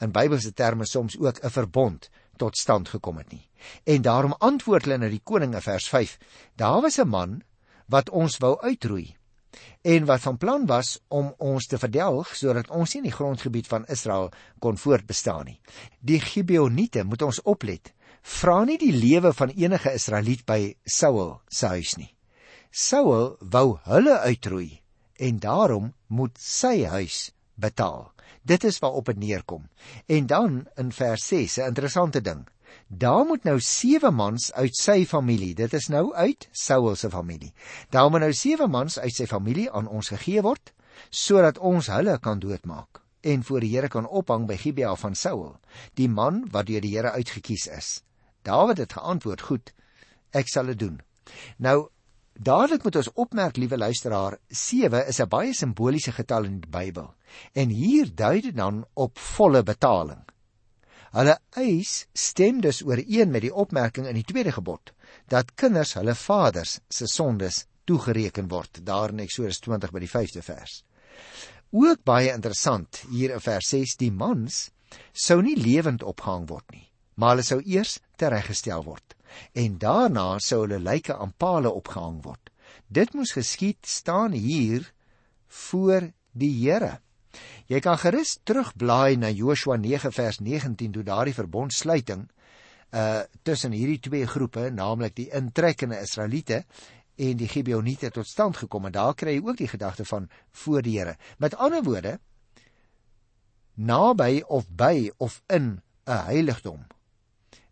in 0.00 0.12
Bybelse 0.12 0.52
terme 0.52 0.86
soms 0.86 1.18
ook 1.18 1.38
'n 1.44 1.50
verbond 1.50 2.10
tot 2.36 2.56
stand 2.56 2.88
gekom 2.88 3.16
het 3.16 3.32
nie. 3.32 3.48
En 3.84 4.02
daarom 4.02 4.34
antwoord 4.38 4.84
hulle 4.84 4.98
na 4.98 5.08
die 5.08 5.22
koning 5.24 5.54
in 5.54 5.62
vers 5.62 5.88
5: 5.88 6.18
Daar 6.56 6.80
was 6.80 6.98
'n 6.98 7.08
man 7.08 7.42
wat 7.86 8.10
ons 8.10 8.38
wou 8.38 8.60
uitroei 8.60 9.15
en 9.82 10.06
wat 10.08 10.20
van 10.20 10.36
plan 10.36 10.66
was 10.66 10.96
om 11.08 11.34
ons 11.38 11.66
te 11.66 11.78
verdelg 11.78 12.32
sodat 12.36 12.70
ons 12.70 12.94
nie 12.94 13.02
in 13.02 13.08
die 13.08 13.14
grondgebied 13.16 13.68
van 13.70 13.86
Israel 13.92 14.30
kon 14.58 14.78
voortbestaan 14.78 15.46
nie. 15.50 15.60
Die 16.00 16.20
Gibeoniete 16.20 17.04
moet 17.04 17.22
ons 17.22 17.42
oplet. 17.42 17.92
Vra 18.22 18.64
nie 18.64 18.78
die 18.78 18.92
lewe 18.92 19.32
van 19.32 19.54
enige 19.54 19.92
Israeliet 19.94 20.42
by 20.46 20.74
Saul 20.84 21.40
se 21.48 21.70
huis 21.76 21.94
nie. 21.96 22.10
Saul 22.70 23.36
wou 23.40 23.78
hulle 23.86 24.18
uitroei 24.26 24.80
en 25.16 25.38
daarom 25.38 25.92
moet 26.06 26.36
sy 26.40 26.84
huis 26.84 27.30
betaal. 27.54 28.10
Dit 28.46 28.64
is 28.64 28.78
waarop 28.78 29.06
dit 29.10 29.18
neerkom. 29.18 29.64
En 30.06 30.26
dan 30.26 30.66
in 30.76 30.92
vers 30.92 31.26
6 31.26 31.56
'n 31.58 31.66
interessante 31.72 32.20
ding. 32.20 32.46
Daar 32.88 33.24
moet 33.26 33.44
nou 33.44 33.60
sewe 33.60 34.10
mans 34.10 34.52
uit 34.52 34.76
sy 34.76 35.04
familie, 35.04 35.54
dit 35.54 35.72
is 35.74 35.88
nou 35.88 36.14
uit 36.14 36.48
Saul 36.52 36.94
se 36.96 37.10
familie. 37.10 37.52
Daar 37.90 38.10
moet 38.10 38.20
nou 38.20 38.32
sewe 38.32 38.68
mans 38.68 38.98
uit 38.98 39.14
sy 39.14 39.26
familie 39.26 39.70
aan 39.70 39.88
ons 39.88 40.08
gegee 40.14 40.42
word 40.42 40.72
sodat 41.10 41.58
ons 41.58 41.90
hulle 41.92 42.18
kan 42.24 42.38
doodmaak 42.40 43.02
en 43.26 43.42
voor 43.44 43.60
die 43.60 43.72
Here 43.74 43.88
kan 43.88 44.06
ophang 44.06 44.46
by 44.48 44.56
Gibea 44.56 44.94
van 44.96 45.14
Saul, 45.14 45.56
die 45.98 46.08
man 46.08 46.44
wat 46.54 46.68
deur 46.70 46.80
die 46.80 46.94
Here 46.94 47.12
uitgekies 47.18 47.66
is. 47.74 47.88
Dawid 48.46 48.78
het 48.78 48.92
geantwoord: 48.92 49.40
"Goed, 49.40 49.72
ek 50.30 50.48
sal 50.48 50.66
dit 50.66 50.78
doen." 50.78 51.00
Nou 51.58 51.88
Dadelik 52.36 52.82
moet 52.84 52.96
ons 52.96 53.12
opmerk, 53.14 53.56
liewe 53.56 53.78
luisteraar, 53.78 54.36
7 54.48 55.06
is 55.08 55.20
'n 55.20 55.28
baie 55.28 55.54
simboliese 55.54 56.12
getal 56.12 56.44
in 56.44 56.60
die 56.60 56.68
Bybel. 56.70 57.14
En 57.54 57.68
hier 57.68 58.14
dui 58.14 58.40
dit 58.40 58.56
dan 58.56 58.84
op 58.94 59.18
volle 59.18 59.62
betaling. 59.62 60.20
Hulle 61.14 61.36
eis 61.56 62.06
stem 62.12 62.60
dus 62.60 62.82
ooreen 62.82 63.30
met 63.30 63.46
die 63.46 63.54
opmerking 63.54 64.06
in 64.06 64.18
die 64.18 64.26
tweede 64.26 64.52
gebod 64.52 64.92
dat 65.30 65.54
kinders 65.54 65.94
hulle 65.98 66.14
vaders 66.14 66.78
se 66.88 67.06
sondes 67.06 67.64
toegereken 67.86 68.48
word 68.50 68.82
daar 68.84 69.14
in 69.14 69.22
Eksodus 69.24 69.60
20 69.62 69.92
by 69.94 70.02
die 70.02 70.10
5de 70.10 70.42
vers. 70.42 70.82
Ook 71.70 72.02
baie 72.04 72.32
interessant 72.32 73.02
hier 73.10 73.34
in 73.34 73.42
vers 73.42 73.68
6 73.74 73.96
die 74.02 74.12
mans 74.12 74.70
sou 75.12 75.42
nie 75.42 75.56
lewend 75.56 76.02
opgehang 76.02 76.48
word 76.48 76.66
nie, 76.72 76.86
maar 77.14 77.34
hulle 77.34 77.46
sou 77.46 77.60
eers 77.62 77.98
tereggestel 78.18 78.84
word. 78.84 79.16
en 79.52 79.78
daarna 79.78 80.26
sou 80.42 80.62
hulle 80.64 80.78
lyke 80.82 81.14
aan 81.14 81.34
pale 81.36 81.72
opgehang 81.72 82.20
word. 82.24 82.50
Dit 82.88 83.14
moes 83.14 83.34
geskied 83.36 83.86
staan 83.86 84.32
hier 84.32 84.92
voor 85.68 86.10
die 86.32 86.52
Here. 86.60 87.00
Jy 87.66 87.80
kan 87.80 87.98
gerus 87.98 88.36
terugblaai 88.44 89.16
na 89.16 89.30
Joshua 89.34 89.76
9 89.76 90.12
vers 90.12 90.40
19 90.40 90.92
toe 90.92 91.02
daardie 91.02 91.34
verbondsluiting 91.34 92.28
uh 92.94 93.22
tussen 93.42 93.72
hierdie 93.74 94.00
twee 94.00 94.26
groepe, 94.26 94.70
naamlik 94.70 95.16
die 95.16 95.30
intrekkende 95.34 95.98
Israeliete 96.00 96.64
en 97.16 97.36
die 97.40 97.48
Gibeoniete 97.48 98.10
tot 98.10 98.28
stand 98.28 98.56
gekom 98.56 98.86
en 98.86 98.94
daar 98.94 99.14
kry 99.14 99.36
jy 99.36 99.42
ook 99.42 99.58
die 99.58 99.68
gedagte 99.68 100.04
van 100.04 100.28
voor 100.62 100.82
die 100.82 100.98
Here. 100.98 101.16
Met 101.38 101.56
ander 101.56 101.82
woorde 101.82 102.18
naby 103.74 104.42
of 104.48 104.68
by 104.68 105.10
of 105.18 105.42
in 105.46 105.82
'n 106.06 106.24
heiligdom. 106.30 106.86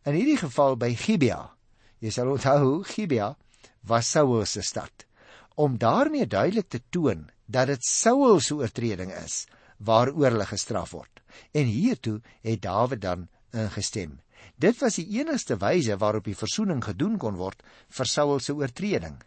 In 0.05 0.15
hierdie 0.15 0.37
geval 0.37 0.77
by 0.77 0.95
Gibea. 0.95 1.51
Jy 1.99 2.11
sal 2.11 2.29
onthou 2.29 2.83
Gibea 2.85 3.37
was 3.87 4.11
Saul 4.11 4.45
se 4.47 4.63
stad 4.63 5.07
om 5.55 5.79
daarmee 5.79 6.27
duidelik 6.27 6.69
te 6.69 6.83
toon 6.91 7.29
dat 7.47 7.67
dit 7.67 7.85
Saul 7.85 8.41
se 8.41 8.55
oortreding 8.55 9.13
is 9.25 9.45
waaroor 9.85 10.31
hulle 10.31 10.47
gestraf 10.47 10.95
word. 10.95 11.23
En 11.53 11.67
hiertoe 11.67 12.21
het 12.43 12.63
Dawid 12.63 13.03
dan 13.03 13.29
ingestem. 13.53 14.21
Dit 14.61 14.79
was 14.81 14.99
die 15.01 15.07
enigste 15.19 15.57
wyse 15.59 15.97
waarop 15.99 16.25
die 16.29 16.39
verzoening 16.39 16.83
gedoen 16.85 17.19
kon 17.19 17.39
word 17.41 17.63
vir 17.97 18.07
Saul 18.07 18.41
se 18.41 18.55
oortreding. 18.55 19.19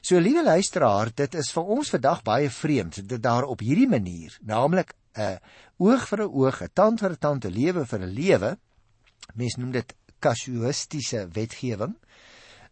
So 0.00 0.20
liewe 0.20 0.44
luisteraar, 0.44 1.10
dit 1.16 1.34
is 1.34 1.50
vir 1.52 1.72
ons 1.76 1.90
vandag 1.92 2.22
baie 2.24 2.50
vreemd 2.50 3.00
dat 3.08 3.22
daar 3.22 3.48
op 3.48 3.64
hierdie 3.64 3.88
manier, 3.88 4.36
naamlik 4.40 4.94
'n 5.16 5.38
oog 5.78 6.08
vir 6.08 6.22
'n 6.22 6.32
oog, 6.32 6.62
'n 6.62 6.72
tand 6.74 7.00
vir 7.00 7.10
'n 7.10 7.18
tand, 7.18 7.44
'n 7.44 7.52
lewe 7.52 7.86
vir 7.86 8.00
'n 8.00 8.14
lewe, 8.14 8.58
mense 9.34 9.60
noem 9.60 9.72
dit 9.72 9.94
kasuïstiese 10.20 11.28
wetgewing, 11.32 11.94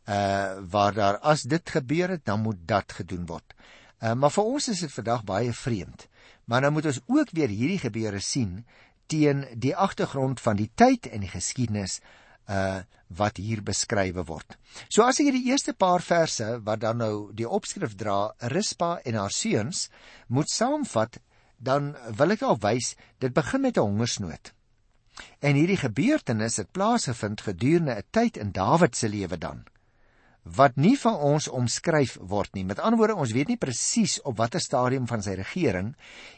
uh 0.09 0.59
waar 0.71 0.95
daar 0.95 1.19
as 1.19 1.43
dit 1.43 1.71
gebeur 1.71 2.09
het, 2.09 2.25
dan 2.25 2.41
moet 2.41 2.59
dat 2.67 2.93
gedoen 2.93 3.27
word. 3.27 3.55
Uh 4.03 4.15
maar 4.19 4.35
vir 4.35 4.49
ons 4.51 4.69
is 4.69 4.81
dit 4.83 4.93
vandag 4.93 5.23
baie 5.25 5.53
vreemd. 5.55 6.09
Maar 6.51 6.65
nou 6.65 6.73
moet 6.73 6.89
ons 6.91 7.01
ook 7.07 7.31
weer 7.31 7.49
hierdie 7.49 7.79
gebeure 7.79 8.21
sien 8.21 8.65
teen 9.07 9.45
die 9.55 9.77
agtergrond 9.77 10.41
van 10.41 10.59
die 10.59 10.71
tyd 10.75 11.07
en 11.07 11.23
die 11.23 11.31
geskiedenis 11.31 12.01
uh 12.51 12.83
wat 13.13 13.37
hier 13.37 13.61
beskrywe 13.61 14.23
word. 14.25 14.57
So 14.89 15.05
as 15.05 15.19
ek 15.21 15.27
hierdie 15.29 15.51
eerste 15.53 15.75
paar 15.77 16.01
verse 16.01 16.47
wat 16.65 16.81
dan 16.81 16.97
nou 17.03 17.29
die 17.37 17.45
opskrif 17.45 17.93
dra, 18.01 18.33
Rispa 18.49 19.03
en 19.05 19.19
haar 19.21 19.35
seuns, 19.37 19.91
moet 20.33 20.49
saamvat, 20.49 21.19
dan 21.61 21.93
wil 22.17 22.33
ek 22.33 22.47
al 22.49 22.57
wys 22.63 22.95
dit 23.21 23.35
begin 23.37 23.61
met 23.61 23.77
'n 23.77 23.85
hongersnood. 23.85 24.55
En 25.45 25.55
hierdie 25.61 25.77
gebeurtenis 25.77 26.57
het 26.57 26.73
plaasgevind 26.73 27.45
gedurende 27.45 28.01
'n 28.01 28.09
tyd 28.11 28.37
in 28.37 28.51
Dawid 28.53 28.97
se 28.97 29.09
lewe 29.09 29.39
dan 29.39 29.65
wat 30.43 30.77
nie 30.77 30.97
van 30.99 31.15
ons 31.23 31.47
omskryf 31.49 32.17
word 32.21 32.55
nie. 32.55 32.65
Met 32.67 32.81
ander 32.83 32.99
woorde, 32.99 33.19
ons 33.19 33.35
weet 33.35 33.53
nie 33.53 33.61
presies 33.61 34.19
op 34.27 34.41
watter 34.41 34.61
stadium 34.61 35.07
van 35.07 35.23
sy 35.23 35.37
regering 35.39 35.93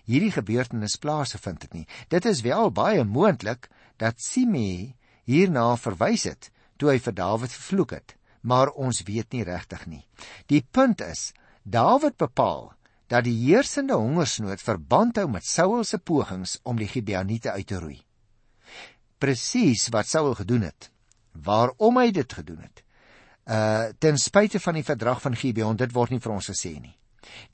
hierdie 0.04 0.32
gebeurtenis 0.34 0.98
plaasgevind 1.00 1.64
het 1.64 1.74
nie. 1.74 1.86
Dit 2.12 2.28
is 2.28 2.44
wel 2.44 2.70
baie 2.74 3.04
moontlik 3.04 3.70
dat 3.96 4.20
Simei 4.20 4.94
hierna 5.24 5.72
verwys 5.80 6.28
het 6.28 6.50
toe 6.76 6.90
hy 6.92 6.98
vir 7.00 7.16
Dawid 7.16 7.52
vervloek 7.54 7.94
het, 7.96 8.16
maar 8.42 8.72
ons 8.74 9.04
weet 9.08 9.32
nie 9.32 9.44
regtig 9.46 9.86
nie. 9.86 10.02
Die 10.50 10.60
punt 10.60 11.00
is, 11.00 11.32
Dawid 11.64 12.18
bepaal 12.20 12.74
dat 13.08 13.24
die 13.24 13.36
heersende 13.46 13.96
hongersnood 14.00 14.60
verband 14.64 15.20
hou 15.20 15.28
met 15.30 15.46
Saul 15.46 15.84
se 15.84 15.98
pogings 15.98 16.58
om 16.64 16.76
die 16.80 16.88
Gibeoniete 16.90 17.54
uit 17.54 17.68
te 17.68 17.80
roei. 17.80 17.98
Presies 19.22 19.88
wat 19.94 20.10
Saul 20.10 20.34
gedoen 20.36 20.66
het. 20.68 20.90
Waarom 21.32 22.00
hy 22.00 22.10
dit 22.12 22.32
gedoen 22.32 22.60
het. 22.64 22.83
Uh 23.44 23.92
ten 23.98 24.18
spyte 24.18 24.60
van 24.60 24.74
die 24.74 24.84
verdrag 24.84 25.20
van 25.20 25.36
Gibeon, 25.36 25.76
dit 25.76 25.92
word 25.92 26.10
nie 26.10 26.20
vir 26.20 26.32
ons 26.32 26.48
gesê 26.48 26.80
nie. 26.80 26.94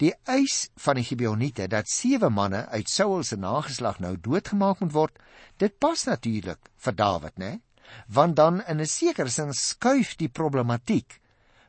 Die 0.02 0.12
eis 0.26 0.68
van 0.85 0.99
die 0.99 1.06
Gibeoniete 1.06 1.66
dat 1.70 1.90
sewe 1.90 2.30
manne 2.30 2.66
uit 2.70 2.88
Saul 2.90 3.25
se 3.25 3.37
nageslag 3.37 4.00
nou 4.02 4.16
doodgemaak 4.16 4.80
moet 4.80 4.94
word, 4.94 5.18
dit 5.59 5.78
pas 5.78 6.04
natuurlik 6.06 6.70
vir 6.85 6.94
Dawid, 6.94 7.37
né? 7.38 7.61
Want 8.06 8.37
dan 8.37 8.62
in 8.66 8.80
'n 8.80 8.87
sekere 8.87 9.30
sin 9.30 9.52
skuif 9.52 10.16
die 10.16 10.28
problematiek 10.28 11.20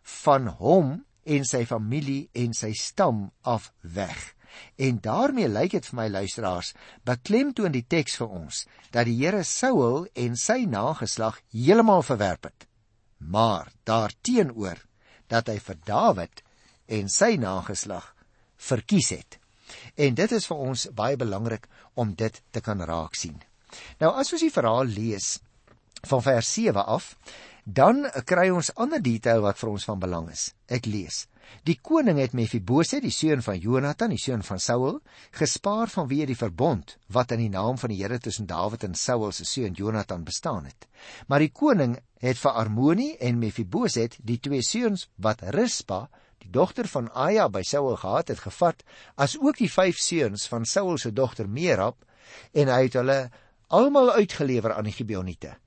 van 0.01 0.47
hom 0.47 1.05
en 1.25 1.45
sy 1.45 1.65
familie 1.65 2.29
en 2.33 2.53
sy 2.53 2.73
stam 2.73 3.31
af 3.41 3.71
weg. 3.81 4.35
En 4.75 4.99
daarmee 4.99 5.47
lyk 5.47 5.71
dit 5.71 5.85
vir 5.85 5.95
my 5.95 6.07
luisteraars, 6.09 6.73
beklemtoon 7.03 7.71
die 7.71 7.85
teks 7.87 8.17
vir 8.17 8.27
ons 8.27 8.65
dat 8.91 9.05
die 9.05 9.15
Here 9.15 9.43
Saul 9.43 10.07
en 10.13 10.35
sy 10.35 10.65
nageslag 10.65 11.39
heeltemal 11.53 12.03
verwerp 12.03 12.43
het. 12.43 12.67
Maar 13.21 13.71
daarteenoor 13.83 14.81
dat 15.31 15.47
hy 15.47 15.59
vir 15.59 15.77
Dawid 15.85 16.41
en 16.91 17.09
sy 17.09 17.35
nageslag 17.39 18.11
verkies 18.61 19.11
het. 19.15 19.37
En 19.95 20.15
dit 20.15 20.31
is 20.35 20.47
vir 20.49 20.57
ons 20.57 20.87
baie 20.95 21.17
belangrik 21.17 21.67
om 21.95 22.15
dit 22.17 22.41
te 22.51 22.61
kan 22.61 22.81
raak 22.83 23.15
sien. 23.15 23.37
Nou 24.01 24.11
as 24.19 24.33
ons 24.33 24.43
die 24.43 24.51
verhaal 24.51 24.89
lees 24.89 25.37
van 26.09 26.23
vers 26.25 26.53
7 26.53 26.83
af, 26.83 27.15
dan 27.63 28.03
kry 28.25 28.49
ons 28.49 28.73
ander 28.75 29.01
detail 29.03 29.43
wat 29.45 29.59
vir 29.61 29.71
ons 29.71 29.85
van 29.87 29.99
belang 30.01 30.29
is. 30.33 30.49
Ek 30.67 30.89
lees: 30.89 31.27
Die 31.67 31.77
koning 31.81 32.17
het 32.17 32.33
Mefibose, 32.33 32.99
die 33.03 33.13
seun 33.13 33.43
van 33.45 33.59
Jonathan, 33.61 34.09
die 34.13 34.21
seun 34.21 34.41
van 34.43 34.59
Saul, 34.59 34.99
gespaar 35.37 35.91
vanweë 35.91 36.27
die 36.31 36.37
verbond 36.37 36.95
wat 37.13 37.31
in 37.35 37.43
die 37.43 37.51
naam 37.53 37.77
van 37.77 37.93
die 37.93 37.99
Here 38.01 38.19
tussen 38.19 38.47
Dawid 38.49 38.85
en 38.87 38.95
Saul 38.95 39.31
se 39.31 39.45
seun 39.45 39.77
Jonathan 39.77 40.23
bestaan 40.25 40.65
het. 40.65 40.87
Maar 41.27 41.45
die 41.45 41.51
koning 41.53 41.97
het 42.21 42.39
vir 42.41 42.57
Armoni 42.63 43.11
en 43.19 43.39
Mefibose, 43.39 44.07
die 44.17 44.39
twee 44.39 44.63
seuns 44.65 45.07
wat 45.17 45.43
Rispa, 45.55 46.07
die 46.41 46.49
dogter 46.49 46.89
van 46.89 47.11
Aya 47.13 47.47
by 47.49 47.61
Saul 47.61 47.95
gehad 48.01 48.33
het, 48.33 48.41
gevat, 48.41 48.81
as 49.15 49.37
ook 49.37 49.61
die 49.61 49.69
vyf 49.69 49.99
seuns 50.01 50.47
van 50.49 50.65
Saul 50.65 50.97
se 50.97 51.13
dogter 51.13 51.49
Merab, 51.49 52.01
en 52.53 52.71
hy 52.71 52.85
het 52.87 52.97
hulle 52.97 53.19
almal 53.71 54.11
uitgelewer 54.17 54.73
aan 54.75 54.89
die 54.89 54.95
Gibeoniete 54.95 55.57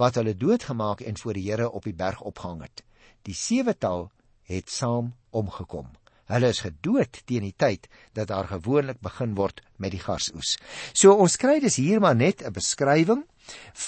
wat 0.00 0.16
hulle 0.16 0.32
doodgemaak 0.32 1.02
en 1.04 1.18
voor 1.20 1.36
die 1.36 1.44
Here 1.50 1.66
op 1.70 1.84
die 1.84 1.92
berg 1.92 2.22
opgehang 2.24 2.62
het. 2.64 2.80
Die 3.28 3.34
sewetal 3.36 4.08
het 4.50 4.70
saam 4.70 5.14
omgekom. 5.30 5.88
Hulle 6.30 6.52
is 6.54 6.62
gedood 6.62 7.22
teen 7.26 7.46
die 7.48 7.56
tyd 7.58 7.88
dat 8.14 8.30
daar 8.30 8.46
gewoonlik 8.50 9.00
begin 9.02 9.34
word 9.38 9.62
met 9.82 9.94
die 9.94 10.02
gasoes. 10.02 10.56
So 10.92 11.16
ons 11.18 11.38
kry 11.40 11.58
dus 11.62 11.80
hier 11.82 12.00
maar 12.00 12.16
net 12.16 12.42
'n 12.42 12.52
beskrywing 12.54 13.24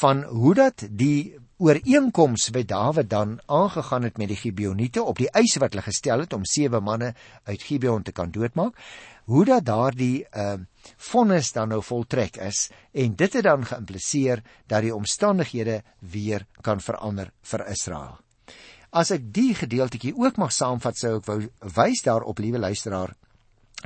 van 0.00 0.22
hoe 0.22 0.54
dat 0.54 0.84
die 0.90 1.38
ooreenkoms 1.62 2.50
by 2.50 2.64
Dawid 2.66 3.10
dan 3.10 3.40
aangegaan 3.46 4.02
het 4.02 4.18
met 4.18 4.28
die 4.28 4.36
Gibeoniete 4.36 5.02
op 5.02 5.18
die 5.18 5.30
eise 5.30 5.60
wat 5.62 5.72
hulle 5.72 5.86
gestel 5.86 6.24
het 6.24 6.32
om 6.32 6.44
sewe 6.44 6.80
manne 6.80 7.14
uit 7.44 7.62
Gibeon 7.62 8.02
te 8.02 8.12
kan 8.12 8.30
doodmaak 8.30 8.74
hoe 9.24 9.44
dat 9.44 9.64
daardie 9.64 10.26
uh 10.34 10.58
vonnis 10.96 11.52
dan 11.52 11.68
nou 11.68 11.82
voltrek 11.82 12.36
is 12.36 12.70
en 12.92 13.14
dit 13.14 13.32
het 13.32 13.44
dan 13.44 13.64
geïmpliseer 13.64 14.42
dat 14.66 14.82
die 14.82 14.94
omstandighede 14.94 15.82
weer 15.98 16.46
kan 16.60 16.80
verander 16.80 17.30
vir 17.42 17.66
Israel. 17.70 18.18
As 18.92 19.10
ek 19.10 19.22
die 19.32 19.54
gedeeltjie 19.56 20.12
ook 20.12 20.36
mag 20.36 20.52
saamvat 20.52 20.98
sou 21.00 21.16
ek 21.16 21.28
wou 21.30 21.38
wys 21.78 22.02
daarop 22.04 22.38
liewe 22.44 22.60
luisteraar 22.60 23.14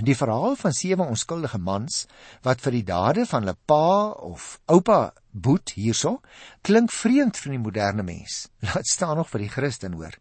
die 0.04 0.16
verhaal 0.16 0.56
van 0.60 0.74
sewe 0.76 1.06
onskuldige 1.06 1.58
mans 1.62 2.02
wat 2.44 2.60
vir 2.60 2.74
die 2.76 2.84
dade 2.84 3.24
van 3.30 3.46
hulle 3.46 3.56
pa 3.70 4.12
of 4.28 4.58
oupa 4.68 5.14
boet 5.32 5.72
hierso 5.76 6.18
klink 6.66 6.92
vreemd 6.92 7.38
vir 7.38 7.54
die 7.54 7.62
moderne 7.62 8.04
mens. 8.04 8.48
Laat 8.66 8.90
staan 8.90 9.16
nog 9.16 9.30
vir 9.30 9.46
die 9.46 9.52
Christen 9.52 9.96
hoor. 9.96 10.18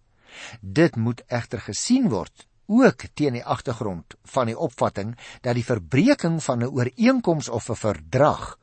Dit 0.62 0.96
moet 0.96 1.26
egter 1.28 1.64
gesien 1.66 2.12
word 2.14 2.48
ook 2.68 3.08
teen 3.14 3.36
die 3.38 3.46
agtergrond 3.46 4.16
van 4.36 4.50
die 4.50 4.58
opvatting 4.58 5.14
dat 5.42 5.58
die 5.58 5.66
verbreeking 5.66 6.40
van 6.44 6.64
'n 6.64 6.72
ooreenkoms 6.72 7.50
of 7.50 7.70
'n 7.70 7.82
verdrag 7.82 8.58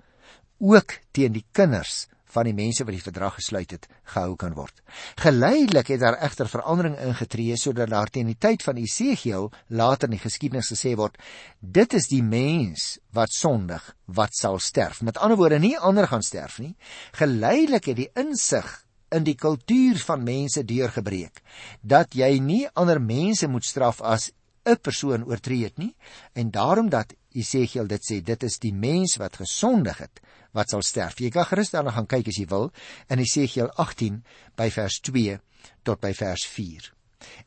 ook 0.58 0.98
teen 1.12 1.32
die 1.32 1.46
kinders 1.52 2.06
van 2.32 2.48
die 2.48 2.56
mense 2.56 2.84
wat 2.84 2.96
die 2.96 3.04
verdrag 3.04 3.36
gesluit 3.38 3.74
het 3.76 3.88
gehou 4.14 4.36
kan 4.40 4.54
word. 4.56 4.82
Geleidelik 5.20 5.92
het 5.92 6.00
daar 6.00 6.18
egter 6.24 6.48
verandering 6.48 6.96
ingetree 6.98 7.56
sodat 7.60 7.92
daar 7.92 8.10
teen 8.12 8.30
die 8.32 8.38
tyd 8.38 8.64
van 8.64 8.80
Esegiel 8.80 9.50
later 9.68 10.08
in 10.08 10.16
die 10.16 10.22
geskiedenis 10.22 10.72
gesê 10.72 10.94
word 10.96 11.18
dit 11.60 11.98
is 11.98 12.08
die 12.10 12.22
mens 12.22 12.96
wat 13.12 13.32
sondig 13.36 13.84
wat 14.06 14.36
sal 14.36 14.58
sterf. 14.58 15.02
Met 15.02 15.18
ander 15.18 15.36
woorde 15.36 15.60
nie 15.60 15.76
ander 15.78 16.08
gaan 16.08 16.24
sterf 16.24 16.58
nie. 16.58 16.74
Geleidelik 17.16 17.90
het 17.92 18.00
die 18.00 18.10
insig 18.18 18.80
in 19.12 19.24
die 19.26 19.36
kultuur 19.36 20.00
van 20.06 20.24
mense 20.24 20.64
deurgebreek 20.64 21.42
dat 21.82 22.16
jy 22.16 22.38
nie 22.40 22.64
ander 22.72 23.00
mense 23.00 23.48
moet 23.48 23.66
straf 23.68 24.00
as 24.00 24.30
'n 24.64 24.78
persoon 24.80 25.24
oortree 25.26 25.64
het 25.64 25.78
nie 25.78 25.94
en 26.32 26.50
daarom 26.50 26.88
dat 26.88 27.14
Esegiel 27.32 27.86
dit 27.86 28.02
sê 28.04 28.20
dit 28.22 28.42
is 28.42 28.58
die 28.58 28.72
mens 28.72 29.16
wat 29.16 29.36
gesondig 29.36 29.98
het 29.98 30.20
wat 30.52 30.72
sal 30.72 30.82
sterf. 30.82 31.20
Jy 31.20 31.30
kan 31.30 31.46
gerus 31.48 31.72
daarna 31.72 31.94
gaan 31.96 32.08
kyk 32.10 32.28
as 32.32 32.38
jy 32.38 32.46
wil 32.50 32.70
in 33.08 33.22
Esegiel 33.22 33.70
18 33.80 34.22
by 34.56 34.68
vers 34.70 35.00
2 35.00 35.38
tot 35.82 36.00
by 36.00 36.12
vers 36.16 36.46
4. 36.46 36.92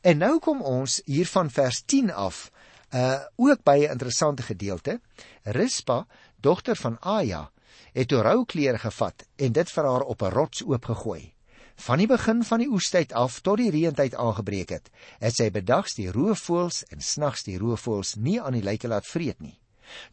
En 0.02 0.18
nou 0.18 0.38
kom 0.40 0.62
ons 0.62 1.00
hier 1.06 1.28
van 1.28 1.50
vers 1.50 1.82
10 1.84 2.12
af 2.12 2.50
uh 2.94 3.18
ook 3.36 3.62
by 3.64 3.78
'n 3.78 3.90
interessante 3.90 4.42
gedeelte. 4.42 5.00
Rispa, 5.42 6.06
dogter 6.40 6.76
van 6.76 6.98
Aya, 7.00 7.50
het 7.92 8.12
rou 8.12 8.44
klere 8.44 8.78
gevat 8.78 9.26
en 9.36 9.52
dit 9.52 9.70
vir 9.70 9.84
haar 9.84 10.02
op 10.02 10.22
'n 10.22 10.30
rots 10.30 10.62
oopgegooi 10.62 11.36
van 11.76 11.98
die 11.98 12.06
begin 12.06 12.44
van 12.44 12.58
die 12.58 12.68
oestyd 12.72 13.12
af 13.12 13.40
tot 13.40 13.60
die 13.60 13.70
reëntyd 13.70 14.14
aangebreek 14.14 14.72
het, 14.72 14.90
het 15.20 15.36
sy 15.36 15.50
bedags 15.52 15.96
die 15.98 16.08
roofvoëls 16.12 16.82
en 16.88 17.04
snags 17.04 17.44
die 17.44 17.58
roofvoëls 17.60 18.16
nie 18.16 18.40
aan 18.40 18.56
die 18.56 18.64
lyke 18.64 18.88
laat 18.88 19.06
vreet 19.06 19.40
nie. 19.40 19.58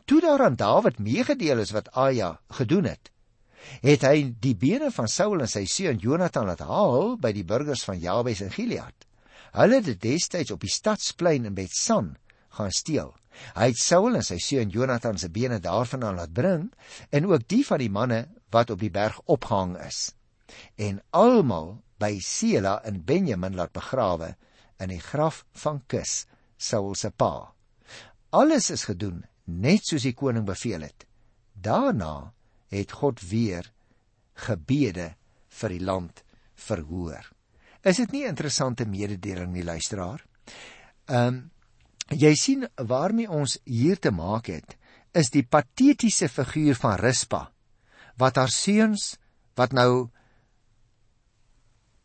Toe 0.05 0.21
daar 0.21 0.43
aan 0.45 0.55
Dawid 0.59 0.99
meegedeel 0.99 1.63
is 1.63 1.73
wat 1.75 1.91
Aja 1.95 2.39
gedoen 2.59 2.89
het, 2.89 3.11
het 3.81 4.03
hy 4.03 4.33
die 4.43 4.55
bene 4.59 4.91
van 4.91 5.07
Saul 5.07 5.41
en 5.43 5.49
sy 5.49 5.63
seun 5.69 6.01
Jonathan 6.03 6.49
laat 6.49 6.63
haal 6.67 7.15
by 7.17 7.31
die 7.35 7.45
burgers 7.47 7.85
van 7.87 7.99
Jabes 7.99 8.43
en 8.43 8.51
Gilead. 8.51 9.07
Hulle 9.53 9.79
het 9.79 9.87
dit 9.87 10.01
destyds 10.01 10.51
op 10.51 10.63
die 10.65 10.71
stadsplein 10.71 11.45
in 11.47 11.55
Betsan 11.55 12.15
gaan 12.57 12.73
steel. 12.73 13.13
Hy 13.55 13.69
het 13.71 13.79
Saul 13.79 14.17
en 14.17 14.25
sy 14.25 14.37
seun 14.41 14.73
Jonathan 14.73 15.17
se 15.17 15.29
bene 15.33 15.61
daarvandaan 15.63 16.19
laat 16.19 16.33
bring 16.33 16.67
en 17.09 17.29
ook 17.31 17.47
die 17.47 17.63
van 17.65 17.81
die 17.81 17.89
manne 17.93 18.25
wat 18.53 18.69
op 18.69 18.81
die 18.83 18.93
berg 18.93 19.21
opgehang 19.25 19.77
is 19.81 20.11
en 20.77 21.01
almal 21.11 21.77
by 22.01 22.17
Sela 22.21 22.79
in 22.87 23.01
Benjamin 23.05 23.55
laat 23.57 23.73
begrawe 23.75 24.33
in 24.81 24.91
die 24.91 25.01
graf 25.01 25.43
van 25.63 25.81
Kis, 25.87 26.25
Saul 26.57 26.95
se 26.99 27.11
pa. 27.11 27.53
Alles 28.33 28.69
is 28.73 28.85
gedoen 28.89 29.23
net 29.45 29.85
soos 29.85 30.05
die 30.07 30.15
koning 30.15 30.45
beveel 30.47 30.85
het. 30.87 31.05
Daarna 31.53 32.33
het 32.73 32.91
God 32.91 33.21
weer 33.21 33.69
gebede 34.33 35.13
vir 35.49 35.69
die 35.75 35.83
land 35.83 36.23
verhoor. 36.55 37.25
Is 37.83 37.99
dit 37.99 38.11
nie 38.15 38.25
interessante 38.25 38.85
mededeling 38.87 39.51
nie 39.53 39.65
luisteraar? 39.65 40.23
Ehm 41.07 41.27
um, 41.27 41.41
jy 42.11 42.33
sien 42.35 42.65
waarmee 42.75 43.31
ons 43.31 43.55
hier 43.63 43.97
te 43.97 44.11
maak 44.11 44.49
het 44.51 44.75
is 45.17 45.31
die 45.31 45.45
patetiese 45.47 46.27
figuur 46.29 46.75
van 46.75 46.97
Rispa 46.99 47.39
wat 48.19 48.35
haar 48.37 48.51
seuns 48.51 49.15
wat 49.57 49.73
nou 49.73 50.09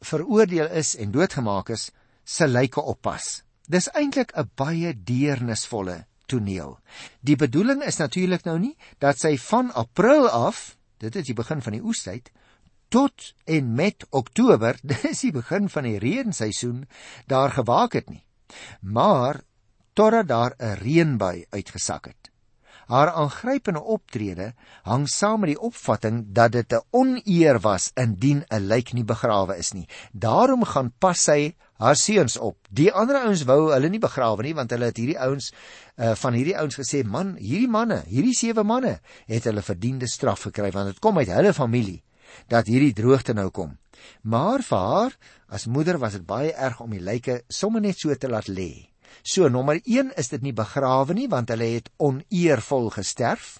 veroordeel 0.00 0.70
is 0.78 0.94
en 0.96 1.12
doodgemaak 1.12 1.72
is, 1.74 1.90
se 2.24 2.46
lyke 2.46 2.80
oppas. 2.80 3.42
Dis 3.68 3.88
eintlik 3.92 4.32
'n 4.36 4.50
baie 4.54 4.94
deernisvolle 4.94 6.06
toneel. 6.28 6.76
Die 7.20 7.36
bedoeling 7.36 7.82
is 7.86 7.98
natuurlik 8.00 8.44
nou 8.48 8.58
nie 8.60 8.74
dat 9.02 9.20
sy 9.20 9.34
van 9.48 9.72
April 9.72 10.28
af, 10.28 10.76
dit 11.02 11.16
is 11.16 11.28
die 11.30 11.36
begin 11.38 11.62
van 11.64 11.76
die 11.76 11.84
oestyd, 11.84 12.30
tot 12.92 13.32
en 13.44 13.74
met 13.76 14.06
Oktober, 14.10 14.78
dis 14.94 15.24
die 15.26 15.34
begin 15.34 15.68
van 15.72 15.88
die 15.88 15.98
reenseisoen, 16.02 16.86
daar 17.26 17.54
gewaak 17.56 17.98
het 17.98 18.10
nie. 18.12 18.24
Maar 18.80 19.42
totdat 19.92 20.28
daar 20.28 20.54
'n 20.58 20.78
reënbui 20.84 21.46
uitgesak 21.50 22.06
het. 22.06 22.27
Haar 22.88 23.10
aangrypende 23.20 23.82
optrede 23.84 24.52
hang 24.88 25.04
saam 25.12 25.42
met 25.42 25.50
die 25.52 25.60
opvatting 25.60 26.22
dat 26.32 26.52
dit 26.52 26.72
'n 26.72 26.80
oneer 26.90 27.60
was 27.60 27.90
indien 27.94 28.44
'n 28.48 28.66
lijk 28.66 28.92
nie 28.92 29.04
begrawe 29.04 29.56
is 29.56 29.72
nie. 29.72 29.88
Daarom 30.12 30.64
gaan 30.64 30.92
pas 30.98 31.22
sy 31.22 31.54
haar 31.76 31.96
seuns 31.96 32.38
op. 32.38 32.56
Die 32.70 32.92
ander 32.92 33.16
ouens 33.16 33.44
wou 33.44 33.72
hulle 33.72 33.88
nie 33.88 34.00
begrawe 34.00 34.42
nie 34.42 34.54
want 34.54 34.70
hulle 34.70 34.84
het 34.84 34.96
hierdie 34.96 35.20
ouens 35.20 35.52
uh, 35.96 36.14
van 36.14 36.32
hierdie 36.32 36.56
ouens 36.56 36.76
gesê, 36.80 37.04
"Man, 37.04 37.36
hierdie 37.36 37.68
manne, 37.68 38.02
hierdie 38.06 38.34
sewe 38.34 38.64
manne 38.64 39.00
het 39.26 39.44
hulle 39.44 39.62
verdiende 39.62 40.06
straf 40.06 40.42
gekry 40.42 40.70
want 40.70 40.86
dit 40.86 40.98
kom 40.98 41.18
uit 41.18 41.28
hulle 41.28 41.52
familie 41.52 42.02
dat 42.48 42.66
hierdie 42.66 42.92
droogte 42.92 43.32
nou 43.32 43.50
kom." 43.50 43.78
Maar 44.22 44.62
vir 44.62 44.78
haar 44.78 45.16
as 45.48 45.66
moeder 45.66 45.98
was 45.98 46.12
dit 46.12 46.26
baie 46.26 46.52
erg 46.52 46.80
om 46.80 46.90
die 46.90 47.04
lyke 47.04 47.42
sommer 47.48 47.80
net 47.80 47.98
so 47.98 48.14
te 48.14 48.28
laat 48.28 48.48
lê. 48.48 48.88
So 49.22 49.48
nommer 49.48 49.80
1 49.84 50.12
is 50.16 50.28
dit 50.28 50.42
nie 50.42 50.52
begrawe 50.52 51.14
nie 51.14 51.28
want 51.28 51.50
hulle 51.50 51.74
het 51.76 51.90
oneervol 51.96 52.90
gesterf. 52.90 53.58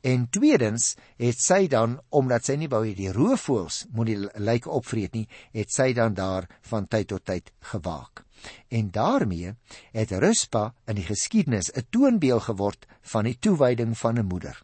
En 0.00 0.28
tweedens 0.30 0.94
het 1.18 1.40
sy 1.42 1.66
dan 1.68 1.98
omdat 2.14 2.46
sy 2.46 2.56
nie 2.56 2.70
wou 2.72 2.84
hê 2.86 2.94
die 2.96 3.12
roofvoëls 3.12 3.86
moet 3.94 4.10
die 4.12 4.20
lyke 4.38 4.70
opvreet 4.70 5.16
nie, 5.18 5.26
het 5.52 5.72
sy 5.74 5.92
dan 5.92 6.14
daar 6.14 6.46
van 6.70 6.86
tyd 6.86 7.10
tot 7.12 7.24
tyd 7.26 7.50
gewaak. 7.72 8.24
En 8.68 8.90
daarmee 8.90 9.54
het 9.92 10.12
Ruspa 10.12 10.70
in 10.86 11.00
die 11.00 11.08
geskiedenis 11.08 11.72
'n 11.72 11.86
toonbeeld 11.90 12.42
geword 12.42 12.86
van 13.02 13.24
die 13.24 13.38
toewyding 13.38 13.98
van 13.98 14.18
'n 14.18 14.26
moeder. 14.26 14.62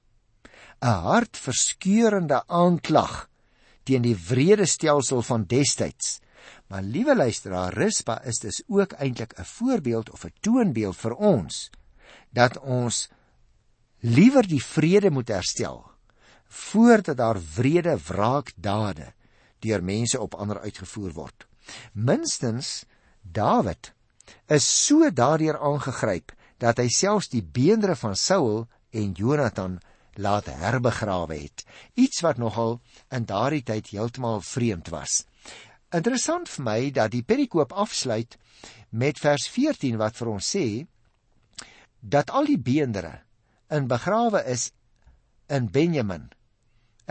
'n 0.80 0.86
Hartverskeurende 0.86 2.42
aanklag 2.46 3.28
teen 3.82 4.02
die 4.02 4.16
wrede 4.16 4.66
stelsel 4.66 5.22
van 5.22 5.44
destyds 5.44 6.20
Maar 6.66 6.82
liewe 6.82 7.16
luisteraar, 7.16 7.74
Rispa 7.74 8.22
is 8.22 8.38
dus 8.38 8.62
ook 8.66 8.92
eintlik 8.92 9.38
'n 9.38 9.44
voorbeeld 9.44 10.10
of 10.10 10.24
'n 10.24 10.34
toonbeeld 10.40 10.96
vir 10.96 11.14
ons 11.14 11.70
dat 12.30 12.58
ons 12.58 13.08
liewer 14.00 14.46
die 14.46 14.64
vrede 14.64 15.10
moet 15.10 15.28
herstel 15.28 15.90
voordat 16.48 17.16
daar 17.16 17.38
wrede 17.54 17.98
wraakdade 18.06 19.12
deur 19.58 19.84
mense 19.84 20.20
op 20.20 20.34
ander 20.34 20.60
uitgevoer 20.60 21.12
word. 21.12 21.46
Minstens 21.92 22.84
Dawid 23.22 23.92
is 24.46 24.86
so 24.86 25.10
daardeur 25.10 25.58
aangegryp 25.58 26.32
dat 26.58 26.78
hy 26.78 26.88
selfs 26.88 27.30
die 27.32 27.42
beenderre 27.42 27.96
van 27.96 28.16
Saul 28.16 28.66
en 28.90 29.12
Jonathan 29.12 29.78
laat 30.20 30.46
herbegrawe 30.46 31.38
het, 31.38 31.64
iets 31.94 32.20
wat 32.20 32.36
nogal 32.36 32.80
in 33.10 33.24
daardie 33.24 33.62
tyd 33.62 33.88
heeltemal 33.94 34.42
vreemd 34.44 34.90
was. 34.92 35.22
Interessant 35.92 36.48
vir 36.48 36.64
my 36.64 36.78
dat 36.96 37.12
die 37.12 37.24
perikoop 37.26 37.72
afsluit 37.76 38.38
met 38.96 39.18
vers 39.20 39.44
14 39.52 39.98
wat 40.00 40.16
vir 40.16 40.30
ons 40.32 40.52
sê 40.54 40.66
dat 42.00 42.32
al 42.32 42.48
die 42.48 42.56
beendere 42.58 43.18
in 43.72 43.90
begrawe 43.90 44.40
is 44.48 44.70
in 45.52 45.68
Benjamin 45.68 46.30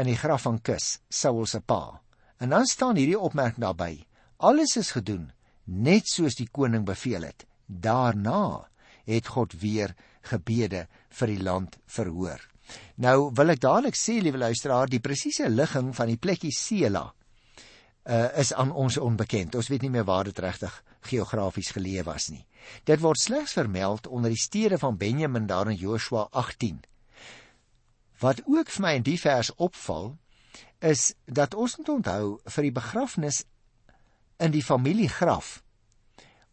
in 0.02 0.10
die 0.10 0.18
graf 0.18 0.48
van 0.48 0.58
Kis, 0.66 0.98
Saul 1.10 1.46
se 1.46 1.62
pa. 1.62 2.02
En 2.42 2.50
dan 2.50 2.66
staan 2.66 2.98
hierdie 2.98 3.20
opmerking 3.20 3.62
daarbey: 3.62 4.02
Alles 4.38 4.76
is 4.82 4.94
gedoen 4.98 5.30
net 5.66 6.10
soos 6.10 6.40
die 6.40 6.50
koning 6.50 6.86
beveel 6.88 7.28
het. 7.30 7.46
Daarna 7.68 8.68
het 9.06 9.28
God 9.28 9.54
weer 9.62 9.94
gebede 10.26 10.88
vir 11.20 11.28
die 11.28 11.44
land 11.44 11.78
verhoor. 11.86 12.42
Nou 12.98 13.30
wil 13.36 13.54
ek 13.54 13.62
dadelik 13.62 13.98
sê, 14.00 14.18
liewe 14.22 14.42
luisteraar, 14.42 14.90
die 14.90 15.04
presiese 15.04 15.50
ligging 15.50 15.94
van 15.96 16.10
die 16.10 16.18
plekkie 16.18 16.54
Sela 16.56 17.12
uh, 18.04 18.38
is 18.38 18.54
aan 18.54 18.72
ons 18.72 18.98
onbekend. 18.98 19.56
Ons 19.56 19.68
weet 19.68 19.82
nie 19.82 19.90
meer 19.90 20.06
waar 20.06 20.24
dit 20.24 20.40
regtig 20.40 20.84
geografies 21.02 21.72
geleë 21.76 22.04
was 22.04 22.30
nie. 22.30 22.46
Dit 22.86 23.02
word 23.02 23.20
slegs 23.20 23.54
vermeld 23.58 24.08
onder 24.08 24.30
die 24.30 24.40
stede 24.40 24.78
van 24.78 24.98
Benjamin 24.98 25.48
daar 25.48 25.70
in 25.70 25.78
Joshua 25.78 26.28
18. 26.32 26.84
Wat 28.22 28.42
ook 28.46 28.70
vir 28.70 28.82
my 28.86 28.94
in 29.00 29.06
die 29.06 29.20
vers 29.20 29.50
opval, 29.56 30.16
is 30.80 31.14
dat 31.26 31.54
ons 31.54 31.78
moet 31.78 31.90
onthou 31.90 32.24
vir 32.46 32.68
die 32.68 32.74
begrafnis 32.74 33.44
in 34.42 34.54
die 34.54 34.66
familiegraf 34.66 35.62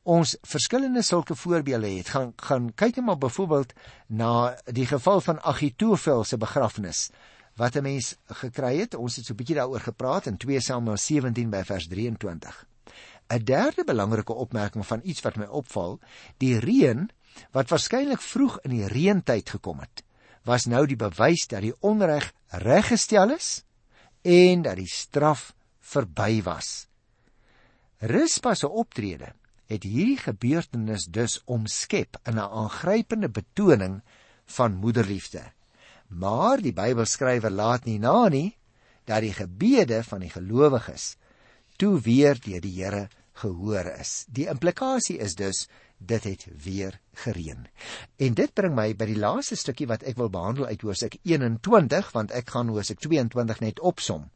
ons 0.08 0.36
verskillende 0.48 1.02
sulke 1.04 1.36
voorbeelde 1.36 1.88
het. 1.98 2.08
Gaan 2.08 2.32
gaan 2.36 2.70
kyk 2.74 2.96
net 2.96 3.04
maar 3.04 3.18
byvoorbeeld 3.20 3.72
na 4.06 4.56
die 4.64 4.86
geval 4.86 5.20
van 5.20 5.40
Agitofel 5.40 6.24
se 6.24 6.36
begrafnis 6.36 7.10
wat 7.58 7.76
'n 7.76 7.82
mens 7.82 8.16
gekry 8.26 8.78
het. 8.78 8.94
Ons 8.94 9.16
het 9.16 9.24
so 9.24 9.32
'n 9.32 9.36
bietjie 9.36 9.56
daaroor 9.56 9.80
gepraat 9.80 10.26
in 10.26 10.36
2 10.36 10.60
Samuel 10.60 10.96
17 10.96 11.50
by 11.50 11.62
vers 11.64 11.86
23. 11.86 12.66
'n 13.28 13.44
Derde 13.44 13.84
belangrike 13.84 14.32
opmerking 14.32 14.86
van 14.86 15.00
iets 15.02 15.20
wat 15.20 15.36
my 15.36 15.44
opval, 15.44 16.00
die 16.36 16.58
reën 16.58 17.10
wat 17.52 17.68
waarskynlik 17.68 18.20
vroeg 18.20 18.58
in 18.60 18.70
die 18.70 18.86
reentyd 18.86 19.50
gekom 19.50 19.78
het, 19.78 20.04
was 20.44 20.64
nou 20.64 20.86
die 20.86 20.96
bewys 20.96 21.46
dat 21.46 21.60
die 21.60 21.74
onreg 21.80 22.32
reggestel 22.48 23.30
is 23.30 23.64
en 24.22 24.62
dat 24.62 24.76
die 24.76 24.88
straf 24.88 25.54
verby 25.80 26.42
was. 26.42 26.86
Rispa 27.98 28.54
se 28.54 28.68
optrede 28.68 29.34
het 29.66 29.82
hierdie 29.82 30.16
gebeurtenis 30.16 31.04
dus 31.04 31.42
omskep 31.44 32.16
in 32.24 32.34
'n 32.34 32.50
aangrypende 32.62 33.28
betoning 33.28 34.02
van 34.46 34.74
moederliefde. 34.74 35.52
Maar 36.08 36.62
die 36.64 36.72
Bybelskrywer 36.72 37.52
laat 37.52 37.84
nie 37.84 37.98
na 37.98 38.28
nie 38.28 38.56
dat 39.08 39.24
die 39.24 39.32
gebede 39.32 40.02
van 40.04 40.20
die 40.24 40.32
gelowiges 40.32 41.16
toe 41.76 42.00
weer 42.00 42.40
deur 42.40 42.60
die 42.60 42.74
Here 42.82 43.08
gehoor 43.38 43.86
is. 44.00 44.24
Die 44.28 44.48
implikasie 44.50 45.18
is 45.22 45.36
dus 45.38 45.66
dit 45.98 46.24
het 46.24 46.46
weer 46.64 47.00
gereën. 47.24 47.66
En 48.16 48.34
dit 48.34 48.54
bring 48.54 48.74
my 48.74 48.92
by 48.98 49.08
die 49.10 49.18
laaste 49.18 49.56
stukkie 49.58 49.86
wat 49.90 50.04
ek 50.06 50.18
wil 50.18 50.30
behandel 50.30 50.68
uit 50.70 50.82
Hosea 50.86 51.10
21 51.22 52.12
want 52.14 52.34
ek 52.34 52.54
gaan 52.54 52.70
Hosea 52.74 52.98
22 52.98 53.62
net 53.62 53.80
opsom. 53.80 54.28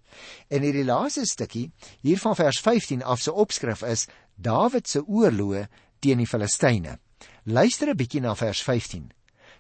En 0.49 0.63
hierdie 0.63 0.87
laaste 0.87 1.27
stukkie 1.27 1.71
hier 2.03 2.21
van 2.23 2.37
vers 2.39 2.61
15 2.61 3.03
af 3.03 3.23
se 3.23 3.33
opskrif 3.33 3.83
is 3.87 4.09
Dawid 4.37 4.89
se 4.89 5.03
oorloë 5.03 5.67
teen 6.03 6.23
die 6.23 6.27
Filistyne. 6.27 6.99
Luister 7.45 7.91
'n 7.91 7.97
bietjie 7.97 8.21
na 8.21 8.35
vers 8.35 8.63
15. 8.63 9.11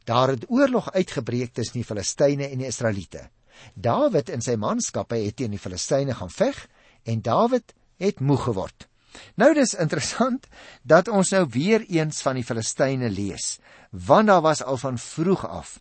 Daar 0.04 0.28
het 0.34 0.48
oorlog 0.48 0.92
uitgebreek 0.92 1.52
tussen 1.52 1.80
die 1.80 1.86
Filistyne 1.86 2.48
en 2.48 2.58
die 2.58 2.66
Israeliete. 2.66 3.28
Dawid 3.74 4.30
en 4.32 4.42
sy 4.42 4.56
manskappe 4.58 5.18
het 5.22 5.36
teen 5.36 5.54
die 5.54 5.60
Filistyne 5.62 6.14
gaan 6.18 6.30
veg 6.30 6.66
en 7.04 7.22
Dawid 7.22 7.74
het 8.02 8.20
moeg 8.20 8.48
geword. 8.48 8.88
Nou 9.36 9.52
dis 9.54 9.74
interessant 9.76 10.46
dat 10.82 11.08
ons 11.08 11.30
nou 11.34 11.44
weer 11.52 11.84
eens 11.88 12.22
van 12.24 12.38
die 12.38 12.46
Filistyne 12.46 13.10
lees, 13.12 13.58
want 13.90 14.30
daar 14.32 14.42
was 14.42 14.62
al 14.62 14.80
van 14.80 14.98
vroeg 14.98 15.46
af 15.46 15.78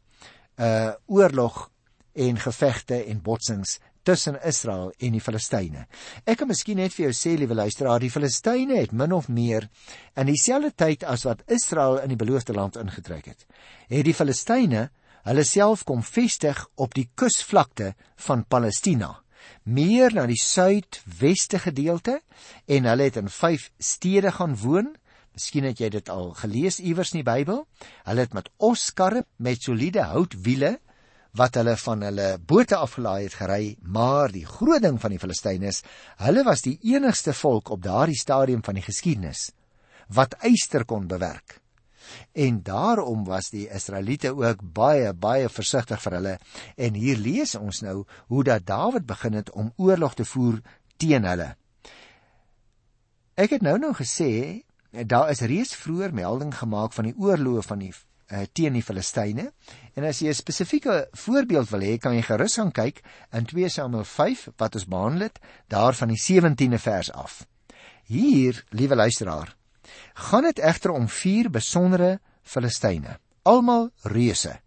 'n 0.57 0.63
uh, 0.63 0.91
oorlog 1.05 1.69
en 2.13 2.37
gevegte 2.37 3.03
en 3.03 3.21
botsings 3.21 3.79
tussen 4.03 4.37
Israel 4.47 4.91
en 4.99 5.15
die 5.15 5.21
Filistyne. 5.23 5.85
Ek 6.25 6.41
kan 6.41 6.49
miskien 6.49 6.79
net 6.81 6.93
vir 6.95 7.07
jou 7.07 7.15
sê, 7.15 7.35
liewe 7.37 7.57
luisteraar, 7.57 8.01
die 8.01 8.11
Filistyne 8.11 8.79
het 8.79 8.93
min 8.95 9.13
of 9.15 9.29
meer 9.29 9.67
in 10.17 10.29
dieselfde 10.29 10.73
tyd 10.77 11.05
as 11.07 11.25
wat 11.27 11.43
Israel 11.51 11.99
in 12.01 12.13
die 12.13 12.19
beloofde 12.19 12.55
land 12.57 12.79
ingetrek 12.81 13.31
het, 13.33 13.45
het 13.91 14.07
die 14.07 14.15
Filistyne 14.17 14.89
hulle 15.27 15.43
self 15.45 15.83
kom 15.85 16.01
vestig 16.01 16.63
op 16.81 16.95
die 16.97 17.07
kusvlakte 17.15 17.93
van 18.25 18.45
Palestina, 18.49 19.19
meer 19.63 20.13
na 20.13 20.25
die 20.29 20.39
suidweste 20.39 21.61
gedeelte 21.61 22.19
en 22.65 22.89
hulle 22.89 23.09
het 23.09 23.19
in 23.21 23.29
5 23.29 23.69
stede 23.77 24.33
gaan 24.37 24.57
woon. 24.57 24.95
Miskien 25.31 25.65
het 25.69 25.79
jy 25.79 25.89
dit 25.93 26.09
al 26.11 26.33
gelees 26.41 26.81
iewers 26.83 27.13
in 27.13 27.21
die 27.21 27.27
Bybel. 27.27 27.63
Hulle 28.03 28.25
het 28.25 28.33
met 28.35 28.49
oskarre 28.57 29.23
met 29.37 29.63
soliede 29.63 30.03
houtwiele 30.11 30.79
wat 31.37 31.55
hulle 31.55 31.77
van 31.79 32.03
hulle 32.03 32.27
bote 32.47 32.75
afgelaai 32.75 33.23
het 33.23 33.37
gery, 33.39 33.75
maar 33.81 34.31
die 34.31 34.45
groot 34.45 34.83
ding 34.83 34.99
van 34.99 35.13
die 35.13 35.19
Filistyne 35.19 35.71
is, 35.71 35.81
hulle 36.19 36.43
was 36.47 36.63
die 36.65 36.77
enigste 36.93 37.33
volk 37.33 37.71
op 37.71 37.83
daardie 37.83 38.19
stadium 38.19 38.63
van 38.65 38.79
die 38.79 38.85
geskiedenis 38.85 39.51
wat 40.11 40.35
yster 40.43 40.83
kon 40.85 41.07
bewerk. 41.07 41.61
En 42.35 42.59
daarom 42.63 43.23
was 43.23 43.49
die 43.53 43.69
Israeliete 43.71 44.33
ook 44.35 44.59
baie 44.75 45.13
baie 45.13 45.47
versigtig 45.49 46.01
vir 46.03 46.17
hulle. 46.17 46.33
En 46.75 46.97
hier 46.99 47.17
lees 47.17 47.55
ons 47.55 47.81
nou 47.85 48.03
hoe 48.27 48.43
dat 48.43 48.65
Dawid 48.67 49.05
begin 49.07 49.37
het 49.39 49.51
om 49.51 49.71
oorlog 49.77 50.17
te 50.19 50.25
voer 50.25 50.59
teen 50.97 51.23
hulle. 51.23 51.53
Ek 53.39 53.55
het 53.55 53.63
nou 53.63 53.77
nou 53.79 53.93
gesê 53.95 54.63
daar 54.91 55.31
is 55.31 55.45
reeds 55.47 55.75
vroeër 55.79 56.11
melding 56.13 56.51
gemaak 56.51 56.91
van 56.93 57.07
die 57.07 57.15
oorloë 57.15 57.63
van 57.63 57.79
die 57.79 57.93
uh, 58.31 58.43
teen 58.53 58.73
die 58.73 58.83
Filistyne. 58.83 59.51
En 59.95 60.07
as 60.07 60.19
jy 60.19 60.29
'n 60.29 60.33
spesifieke 60.33 61.07
voorbeeld 61.11 61.69
wil 61.69 61.81
hê, 61.81 61.97
kan 61.97 62.15
jy 62.15 62.21
gerus 62.21 62.55
gaan 62.55 62.71
kyk 62.71 63.01
in 63.31 63.45
2 63.45 63.69
Samuel 63.69 64.03
5 64.03 64.49
wat 64.57 64.75
ons 64.75 64.87
behandel 64.87 65.21
het, 65.21 65.39
daar 65.67 65.93
van 65.93 66.07
die 66.07 66.19
17de 66.19 66.79
vers 66.79 67.11
af. 67.11 67.45
Hier, 68.03 68.63
liewe 68.69 68.95
luisteraar, 68.95 69.55
gaan 70.13 70.43
dit 70.43 70.59
egter 70.59 70.91
om 70.91 71.07
vier 71.07 71.49
besondere 71.49 72.19
Filistyne, 72.43 73.19
almal 73.43 73.91
reuse 74.03 74.59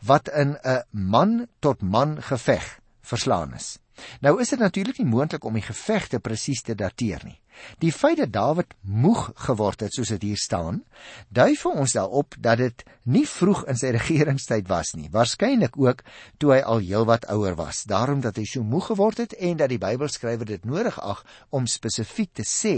wat 0.00 0.28
in 0.28 0.56
'n 0.62 0.82
man 0.90 1.46
tot 1.60 1.82
man 1.82 2.22
geveg 2.22 2.80
verslaan 3.00 3.54
is. 3.54 3.78
Nou 4.20 4.40
is 4.40 4.48
dit 4.48 4.58
natuurlik 4.58 4.98
nie 4.98 5.06
moontlik 5.06 5.44
om 5.44 5.54
die 5.54 5.64
gevegte 5.64 6.20
presies 6.20 6.62
te 6.62 6.74
dateer 6.74 7.20
nie. 7.24 7.40
Die 7.82 7.92
feit 7.92 8.18
dat 8.20 8.32
Dawid 8.32 8.74
moeg 8.80 9.30
geword 9.46 9.80
het 9.84 9.94
soos 9.94 10.12
dit 10.14 10.22
hier 10.30 10.40
staan, 10.40 10.82
dui 11.28 11.54
vir 11.56 11.78
ons 11.82 11.94
daarop 11.96 12.36
dat 12.38 12.60
dit 12.60 12.84
nie 13.04 13.26
vroeg 13.28 13.64
in 13.70 13.78
sy 13.80 13.92
regeringstyd 13.98 14.68
was 14.68 14.94
nie, 14.98 15.08
waarskynlik 15.12 15.78
ook 15.80 16.04
toe 16.38 16.54
hy 16.54 16.60
al 16.60 16.84
heelwat 16.84 17.28
ouer 17.32 17.56
was. 17.58 17.84
Daarom 17.90 18.20
dat 18.24 18.40
hy 18.40 18.46
so 18.48 18.62
moeg 18.66 18.90
geword 18.92 19.24
het 19.24 19.36
en 19.38 19.60
dat 19.60 19.72
die 19.72 19.80
Bybelskrywer 19.82 20.48
dit 20.48 20.64
nodig 20.64 21.00
ag 21.00 21.24
om 21.50 21.68
spesifiek 21.70 22.32
te 22.34 22.46
sê 22.46 22.76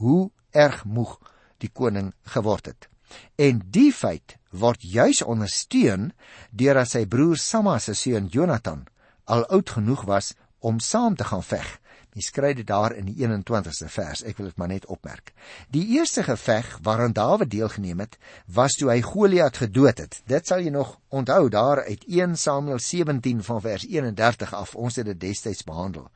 hoe 0.00 0.30
erg 0.50 0.84
moeg 0.84 1.18
die 1.60 1.70
koning 1.72 2.14
geword 2.34 2.72
het. 2.72 2.88
En 3.36 3.62
die 3.74 3.90
feit 3.92 4.36
word 4.50 4.82
juis 4.82 5.22
ondersteun 5.22 6.10
deurdat 6.50 6.90
sy 6.90 7.04
broer 7.10 7.38
Samma 7.38 7.78
se 7.78 7.94
seun 7.98 8.30
Jonathan 8.30 8.86
al 9.30 9.46
oud 9.54 9.70
genoeg 9.76 10.06
was 10.08 10.34
om 10.60 10.80
saam 10.80 11.16
te 11.16 11.24
gaan 11.24 11.42
veg. 11.42 11.68
Jy 12.14 12.24
skryf 12.26 12.56
dit 12.56 12.66
daar 12.66 12.92
in 12.96 13.06
die 13.06 13.14
21ste 13.22 13.86
vers. 13.86 14.24
Ek 14.26 14.40
wil 14.40 14.50
dit 14.50 14.56
maar 14.58 14.70
net 14.72 14.86
opmerk. 14.90 15.32
Die 15.70 15.84
eerste 15.96 16.24
geveg 16.26 16.78
waaraan 16.82 17.14
Dawid 17.14 17.50
deelgeneem 17.50 18.02
het, 18.02 18.18
was 18.46 18.74
toe 18.78 18.90
hy 18.90 18.98
Goliat 19.06 19.56
gedood 19.62 20.02
het. 20.02 20.18
Dit 20.26 20.50
sal 20.50 20.64
jy 20.64 20.72
nog 20.74 20.96
onthou 21.08 21.48
daar 21.48 21.84
uit 21.86 22.04
1 22.08 22.36
Samuel 22.36 22.82
17 22.82 23.44
van 23.46 23.60
vers 23.60 23.86
31 23.86 24.54
af. 24.54 24.74
Ons 24.74 24.98
het 24.98 25.06
dit 25.06 25.20
destyds 25.20 25.62
behandel. 25.64 26.10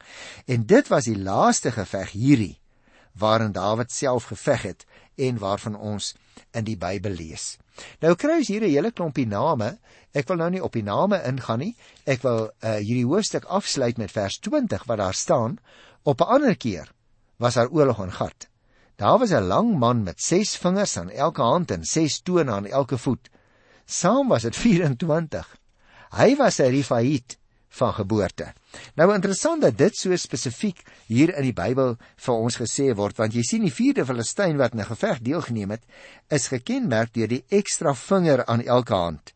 En 0.47 0.67
dit 0.67 0.89
was 0.89 1.07
die 1.11 1.19
laaste 1.19 1.71
geveg 1.71 2.11
hierdie 2.13 2.59
waarin 3.15 3.53
Dawid 3.55 3.93
self 3.93 4.25
geveg 4.25 4.63
het 4.63 4.87
en 5.15 5.39
waarvan 5.39 5.77
ons 5.79 6.15
in 6.51 6.67
die 6.67 6.77
Bybel 6.79 7.15
lees. 7.15 7.55
Nou 8.03 8.15
kry 8.19 8.41
ons 8.43 8.51
hier 8.51 8.63
'n 8.63 8.71
hele 8.71 8.91
klompie 8.91 9.27
name. 9.27 9.79
Ek 10.15 10.29
wil 10.31 10.39
nou 10.39 10.51
nie 10.55 10.63
op 10.63 10.77
die 10.77 10.85
name 10.87 11.19
ingaan 11.27 11.59
nie. 11.59 11.73
Ek 12.07 12.23
wil 12.23 12.47
uh, 12.47 12.77
hierdie 12.79 13.07
hoofstuk 13.07 13.49
afsluit 13.51 13.99
met 13.99 14.13
vers 14.15 14.39
20 14.47 14.87
wat 14.87 15.01
daar 15.03 15.17
staan: 15.19 15.59
Op 16.03 16.21
'n 16.21 16.31
ander 16.39 16.57
keer 16.57 16.93
was 17.37 17.55
daar 17.59 17.69
oorlog 17.69 18.03
in 18.05 18.13
Gat. 18.13 18.47
Daar 18.97 19.19
was 19.19 19.31
'n 19.31 19.51
lang 19.51 19.79
man 19.79 20.03
met 20.03 20.23
6 20.23 20.57
vingers 20.57 20.97
aan 20.97 21.11
elke 21.11 21.43
hand 21.43 21.71
en 21.71 21.85
6 21.85 22.21
tone 22.23 22.51
aan 22.51 22.67
elke 22.67 22.99
voet. 22.99 23.31
Saam 23.85 24.29
was 24.29 24.43
dit 24.43 24.57
24. 24.57 25.57
Hy 26.19 26.37
was 26.37 26.59
'n 26.59 26.71
Rifaït 26.71 27.39
van 27.69 27.93
geboorte. 27.95 28.53
Nou 28.95 29.15
interessant 29.15 29.63
dat 29.63 29.79
dit 29.79 29.97
so 29.97 30.17
spesifiek 30.17 30.83
hier 31.07 31.35
in 31.37 31.43
die 31.43 31.53
Bybel 31.53 31.97
vir 32.17 32.35
ons 32.35 32.57
gesê 32.57 32.95
word 32.95 33.17
want 33.17 33.35
jy 33.35 33.43
sien 33.43 33.63
die 33.67 33.75
vierde 33.75 34.05
Filistyn 34.07 34.57
wat 34.57 34.73
in 34.73 34.81
'n 34.81 34.93
geveg 34.95 35.19
deelgeneem 35.21 35.71
het 35.71 35.83
is 36.29 36.49
gekenmerk 36.49 37.15
deur 37.15 37.29
die 37.29 37.45
ekstra 37.49 37.95
vinger 37.95 38.47
aan 38.47 38.63
elke 38.63 38.95
hand 38.95 39.35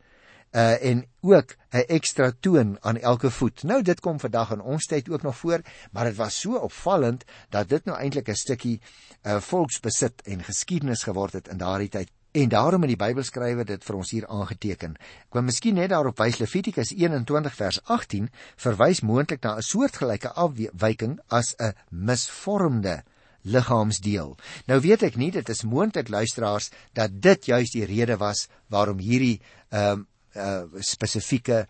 uh 0.53 0.85
en 0.85 1.07
ook 1.21 1.57
'n 1.71 1.85
ekstra 1.87 2.33
toon 2.41 2.77
aan 2.81 2.97
elke 2.97 3.31
voet. 3.31 3.63
Nou 3.63 3.83
dit 3.83 4.01
kom 4.01 4.21
vandag 4.21 4.51
in 4.51 4.61
ons 4.61 4.87
tyd 4.87 5.11
ook 5.11 5.23
nog 5.23 5.37
voor, 5.37 5.61
maar 5.93 6.05
dit 6.05 6.17
was 6.17 6.41
so 6.41 6.55
opvallend 6.55 7.25
dat 7.49 7.69
dit 7.69 7.85
nou 7.85 7.99
eintlik 7.99 8.29
'n 8.29 8.35
stukkie 8.35 8.81
uh 9.23 9.41
volksbesit 9.41 10.23
en 10.23 10.45
geskiedenis 10.45 11.03
geword 11.03 11.33
het 11.33 11.49
in 11.49 11.57
daardie 11.57 11.89
tyd. 11.89 12.11
En 12.31 12.49
daarom 12.49 12.83
in 12.83 12.89
die 12.89 12.97
Bybelskrywer 12.97 13.65
dit 13.65 13.85
vir 13.85 13.97
ons 13.97 14.11
hier 14.11 14.27
aangeteken. 14.27 14.97
Ek 15.29 15.33
wil 15.33 15.43
miskien 15.43 15.75
net 15.75 15.91
daarop 15.91 16.19
wys 16.19 16.39
Levitikus 16.39 16.93
21 16.93 17.55
vers 17.55 17.81
18 17.85 18.29
verwys 18.57 19.01
moontlik 19.01 19.43
na 19.43 19.57
'n 19.57 19.63
soortgelyke 19.63 20.33
afwyking 20.33 21.21
as 21.29 21.55
'n 21.59 21.75
misvormde 21.89 23.03
liggaamsdeel. 23.43 24.37
Nou 24.67 24.81
weet 24.81 25.03
ek 25.03 25.17
nie 25.17 25.31
dit 25.31 25.49
is 25.49 25.63
moontlik 25.63 26.09
luisteraars 26.09 26.71
dat 26.93 27.11
dit 27.23 27.45
juis 27.45 27.71
die 27.71 27.85
rede 27.85 28.17
was 28.17 28.49
waarom 28.69 28.99
hierdie 28.99 29.41
ehm 29.71 30.01
uh, 30.01 30.05
uh, 30.39 30.81
spesifieke 30.81 31.67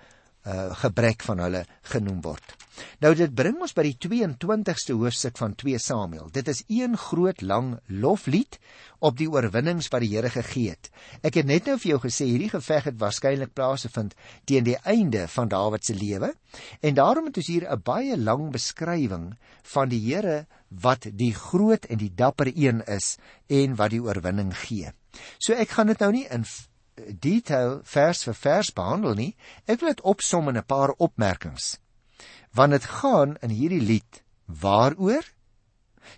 uh, 0.48 0.70
gebrek 0.82 1.24
van 1.26 1.42
hulle 1.44 1.64
genoem 1.92 2.20
word. 2.24 2.56
Nou 3.02 3.10
dit 3.18 3.32
bring 3.34 3.58
ons 3.62 3.74
by 3.74 3.84
die 3.88 3.96
22ste 3.98 4.94
hoofstuk 4.98 5.38
van 5.40 5.54
2 5.58 5.80
Samuel. 5.82 6.28
Dit 6.34 6.48
is 6.50 6.62
een 6.70 6.96
groot 6.98 7.42
lang 7.42 7.72
loflied 7.86 8.58
op 9.04 9.18
die 9.18 9.28
oorwinnings 9.30 9.90
wat 9.92 10.04
die 10.04 10.12
Here 10.14 10.30
gegee 10.30 10.74
het. 10.74 10.90
Ek 11.26 11.40
het 11.40 11.48
net 11.48 11.66
nou 11.68 11.76
vir 11.78 11.94
jou 11.94 12.00
gesê 12.06 12.28
hierdie 12.30 12.52
geveg 12.52 12.88
het 12.90 13.00
waarskynlik 13.00 13.54
plaasgevind 13.54 14.14
teen 14.46 14.66
die 14.66 14.78
einde 14.84 15.26
van 15.34 15.50
Dawid 15.50 15.86
se 15.86 15.94
lewe 15.98 16.32
en 16.80 16.98
daarom 16.98 17.28
het 17.30 17.42
ons 17.42 17.50
hier 17.50 17.68
'n 17.68 17.82
baie 17.82 18.16
lang 18.16 18.50
beskrywing 18.52 19.36
van 19.74 19.88
die 19.88 20.00
Here 20.00 20.46
wat 20.68 21.06
die 21.12 21.34
groot 21.34 21.84
en 21.84 21.98
die 21.98 22.14
dapper 22.14 22.52
een 22.54 22.82
is 22.86 23.16
en 23.48 23.76
wat 23.76 23.90
die 23.90 24.02
oorwinning 24.02 24.54
gee. 24.54 24.92
So 25.38 25.52
ek 25.52 25.70
gaan 25.70 25.86
dit 25.86 25.98
nou 25.98 26.12
nie 26.12 26.26
in 26.30 26.44
detail 27.20 27.80
vers 27.84 28.22
vir 28.24 28.34
vers 28.34 28.70
behandel 28.74 29.14
nie. 29.14 29.36
Ek 29.66 29.80
wil 29.80 29.94
dit 29.94 30.04
opsom 30.04 30.48
in 30.48 30.56
'n 30.56 30.64
paar 30.64 30.94
opmerkings. 30.98 31.78
Want 32.54 32.72
dit 32.72 32.84
gaan 32.84 33.36
in 33.42 33.50
hierdie 33.50 33.82
lied 33.82 34.22
waaroor? 34.46 35.24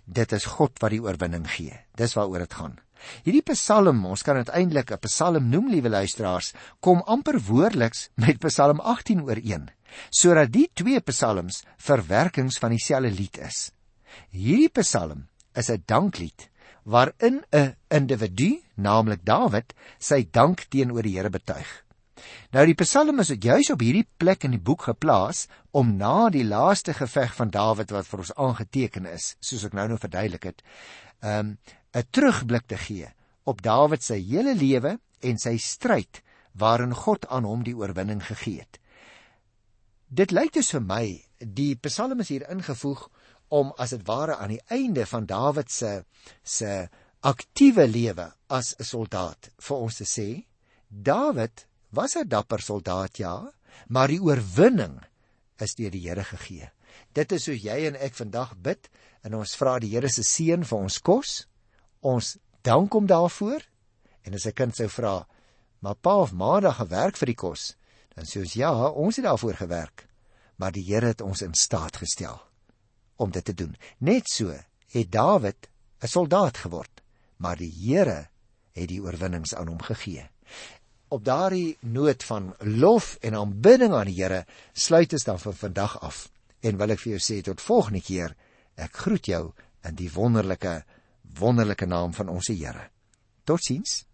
Dit 0.05 0.31
is 0.31 0.45
God 0.45 0.79
wat 0.79 0.91
die 0.91 1.01
oorwinning 1.01 1.47
gee. 1.47 1.77
Dis 1.95 2.13
waaroor 2.13 2.39
dit 2.39 2.53
gaan. 2.53 2.79
Hierdie 3.25 3.45
psalm 3.53 4.05
ons 4.05 4.23
kan 4.23 4.37
dit 4.37 4.49
eintlik 4.49 4.91
'n 4.91 5.03
psalm 5.07 5.49
noem 5.49 5.69
liewe 5.69 5.89
luisteraars 5.89 6.53
kom 6.79 7.01
amper 7.01 7.39
woordeliks 7.39 8.09
met 8.15 8.39
psalm 8.39 8.79
18 8.79 9.23
ooreen 9.23 9.69
sodat 10.09 10.51
die 10.53 10.69
twee 10.73 11.01
psalms 11.01 11.63
verwerkings 11.77 12.57
van 12.57 12.71
dieselfde 12.71 13.11
lied 13.11 13.37
is. 13.37 13.71
Hierdie 14.31 14.69
psalm 14.69 15.27
is 15.55 15.69
'n 15.69 15.83
danklied 15.85 16.50
waarin 16.83 17.43
'n 17.51 17.75
individu 17.89 18.61
naamlik 18.75 19.25
Dawid 19.25 19.73
sy 19.99 20.27
dank 20.31 20.65
teenoor 20.69 21.03
die 21.03 21.17
Here 21.17 21.29
betuig 21.29 21.83
Nou 22.51 22.63
die 22.67 22.75
Psalm 22.81 23.21
is 23.23 23.31
juis 23.31 23.69
op 23.73 23.83
hierdie 23.83 24.07
plek 24.21 24.43
in 24.47 24.55
die 24.55 24.63
boek 24.69 24.87
geplaas 24.89 25.45
om 25.77 25.95
na 25.97 26.29
die 26.33 26.43
laaste 26.47 26.93
geveg 26.97 27.33
van 27.37 27.53
Dawid 27.53 27.93
wat 27.95 28.09
vir 28.09 28.23
ons 28.23 28.33
aangeteken 28.35 29.07
is, 29.09 29.35
soos 29.39 29.63
ek 29.67 29.77
nou 29.77 29.87
nou 29.91 29.99
verduidelik 30.01 30.49
het, 30.49 30.61
um 31.21 31.57
'n 31.93 32.07
terugblik 32.11 32.67
te 32.67 32.77
gee 32.77 33.07
op 33.43 33.61
Dawid 33.61 34.03
se 34.03 34.15
hele 34.15 34.55
lewe 34.55 34.99
en 35.21 35.37
sy 35.37 35.57
stryd 35.57 36.21
waarin 36.53 36.93
God 36.95 37.27
aan 37.27 37.43
hom 37.43 37.63
die 37.63 37.75
oorwinning 37.75 38.21
gegee 38.23 38.59
het. 38.59 38.79
Dit 40.07 40.31
lyk 40.31 40.53
dus 40.53 40.71
vir 40.71 40.81
my 40.81 41.05
die 41.39 41.75
Psalm 41.75 42.19
is 42.19 42.29
hier 42.29 42.49
ingevoeg 42.49 43.09
om 43.51 43.71
as 43.77 43.93
dit 43.95 44.03
ware 44.07 44.37
aan 44.39 44.55
die 44.55 44.63
einde 44.71 45.05
van 45.05 45.27
Dawid 45.29 45.71
se 45.71 45.91
se 46.43 46.87
aktiewe 47.27 47.87
lewe 47.87 48.31
as 48.47 48.75
'n 48.79 48.83
soldaat 48.83 49.51
vir 49.59 49.77
ons 49.77 49.95
te 49.95 50.07
sê 50.07 50.45
Dawid 50.89 51.65
was 51.91 52.15
'n 52.15 52.27
dapper 52.27 52.61
soldaat 52.61 53.17
ja, 53.17 53.51
maar 53.87 54.07
die 54.07 54.21
oorwinning 54.21 54.99
is 55.59 55.75
deur 55.75 55.91
die 55.91 56.07
Here 56.07 56.23
gegee. 56.23 56.71
Dit 57.13 57.31
is 57.31 57.45
hoe 57.45 57.55
jy 57.55 57.87
en 57.87 57.95
ek 57.95 58.15
vandag 58.15 58.55
bid 58.57 58.89
en 59.23 59.35
ons 59.35 59.55
vra 59.55 59.79
die 59.79 59.89
Here 59.89 60.09
se 60.09 60.23
seën 60.23 60.63
vir 60.63 60.77
ons 60.77 60.99
kos. 60.99 61.47
Ons 62.01 62.37
dank 62.61 62.93
hom 62.93 63.07
daarvoor. 63.07 63.61
En 64.23 64.33
as 64.33 64.45
'n 64.45 64.53
kind 64.53 64.75
sou 64.75 64.87
vra, 64.87 65.27
"Maar 65.79 65.95
pa 65.95 66.15
of 66.15 66.33
ma 66.33 66.59
het 66.59 66.73
gewerk 66.73 67.17
vir 67.17 67.25
die 67.25 67.35
kos?" 67.35 67.75
Dan 68.15 68.25
sê 68.25 68.39
ons, 68.39 68.53
"Ja, 68.53 68.89
ons 68.89 69.15
het 69.15 69.25
daarvoor 69.25 69.53
gewerk." 69.53 70.11
maar 70.61 70.71
die 70.71 70.85
Here 70.85 71.09
het 71.09 71.21
ons 71.25 71.41
in 71.41 71.55
staat 71.57 71.97
gestel 71.97 72.37
om 73.15 73.31
dit 73.31 73.45
te 73.45 73.53
doen. 73.53 73.75
Net 73.97 74.29
so 74.29 74.53
het 74.91 75.11
Dawid 75.11 75.69
'n 76.01 76.07
soldaat 76.07 76.57
geword, 76.57 77.01
maar 77.37 77.57
die 77.57 77.71
Here 77.71 78.29
het 78.71 78.87
die 78.87 79.01
oorwinnings 79.01 79.55
aan 79.55 79.67
hom 79.67 79.81
gegee. 79.81 80.29
Op 81.07 81.25
daardie 81.25 81.77
noot 81.79 82.23
van 82.23 82.55
lof 82.59 83.17
en 83.21 83.35
aanbidding 83.35 83.93
aan 83.93 84.05
die 84.05 84.23
Here 84.23 84.45
sluit 84.73 85.13
ons 85.13 85.23
dan 85.23 85.39
vir 85.39 85.53
vandag 85.53 85.99
af 86.01 86.31
en 86.59 86.77
wil 86.77 86.89
ek 86.89 86.99
vir 86.99 87.11
jou 87.11 87.21
sê 87.21 87.41
tot 87.41 87.61
volgende 87.61 88.01
keer. 88.01 88.35
Ek 88.75 88.93
groet 88.93 89.25
jou 89.25 89.53
in 89.83 89.95
die 89.95 90.11
wonderlike 90.13 90.83
wonderlike 91.39 91.85
naam 91.85 92.13
van 92.13 92.29
ons 92.29 92.47
Here. 92.47 92.89
Totsiens. 93.43 94.05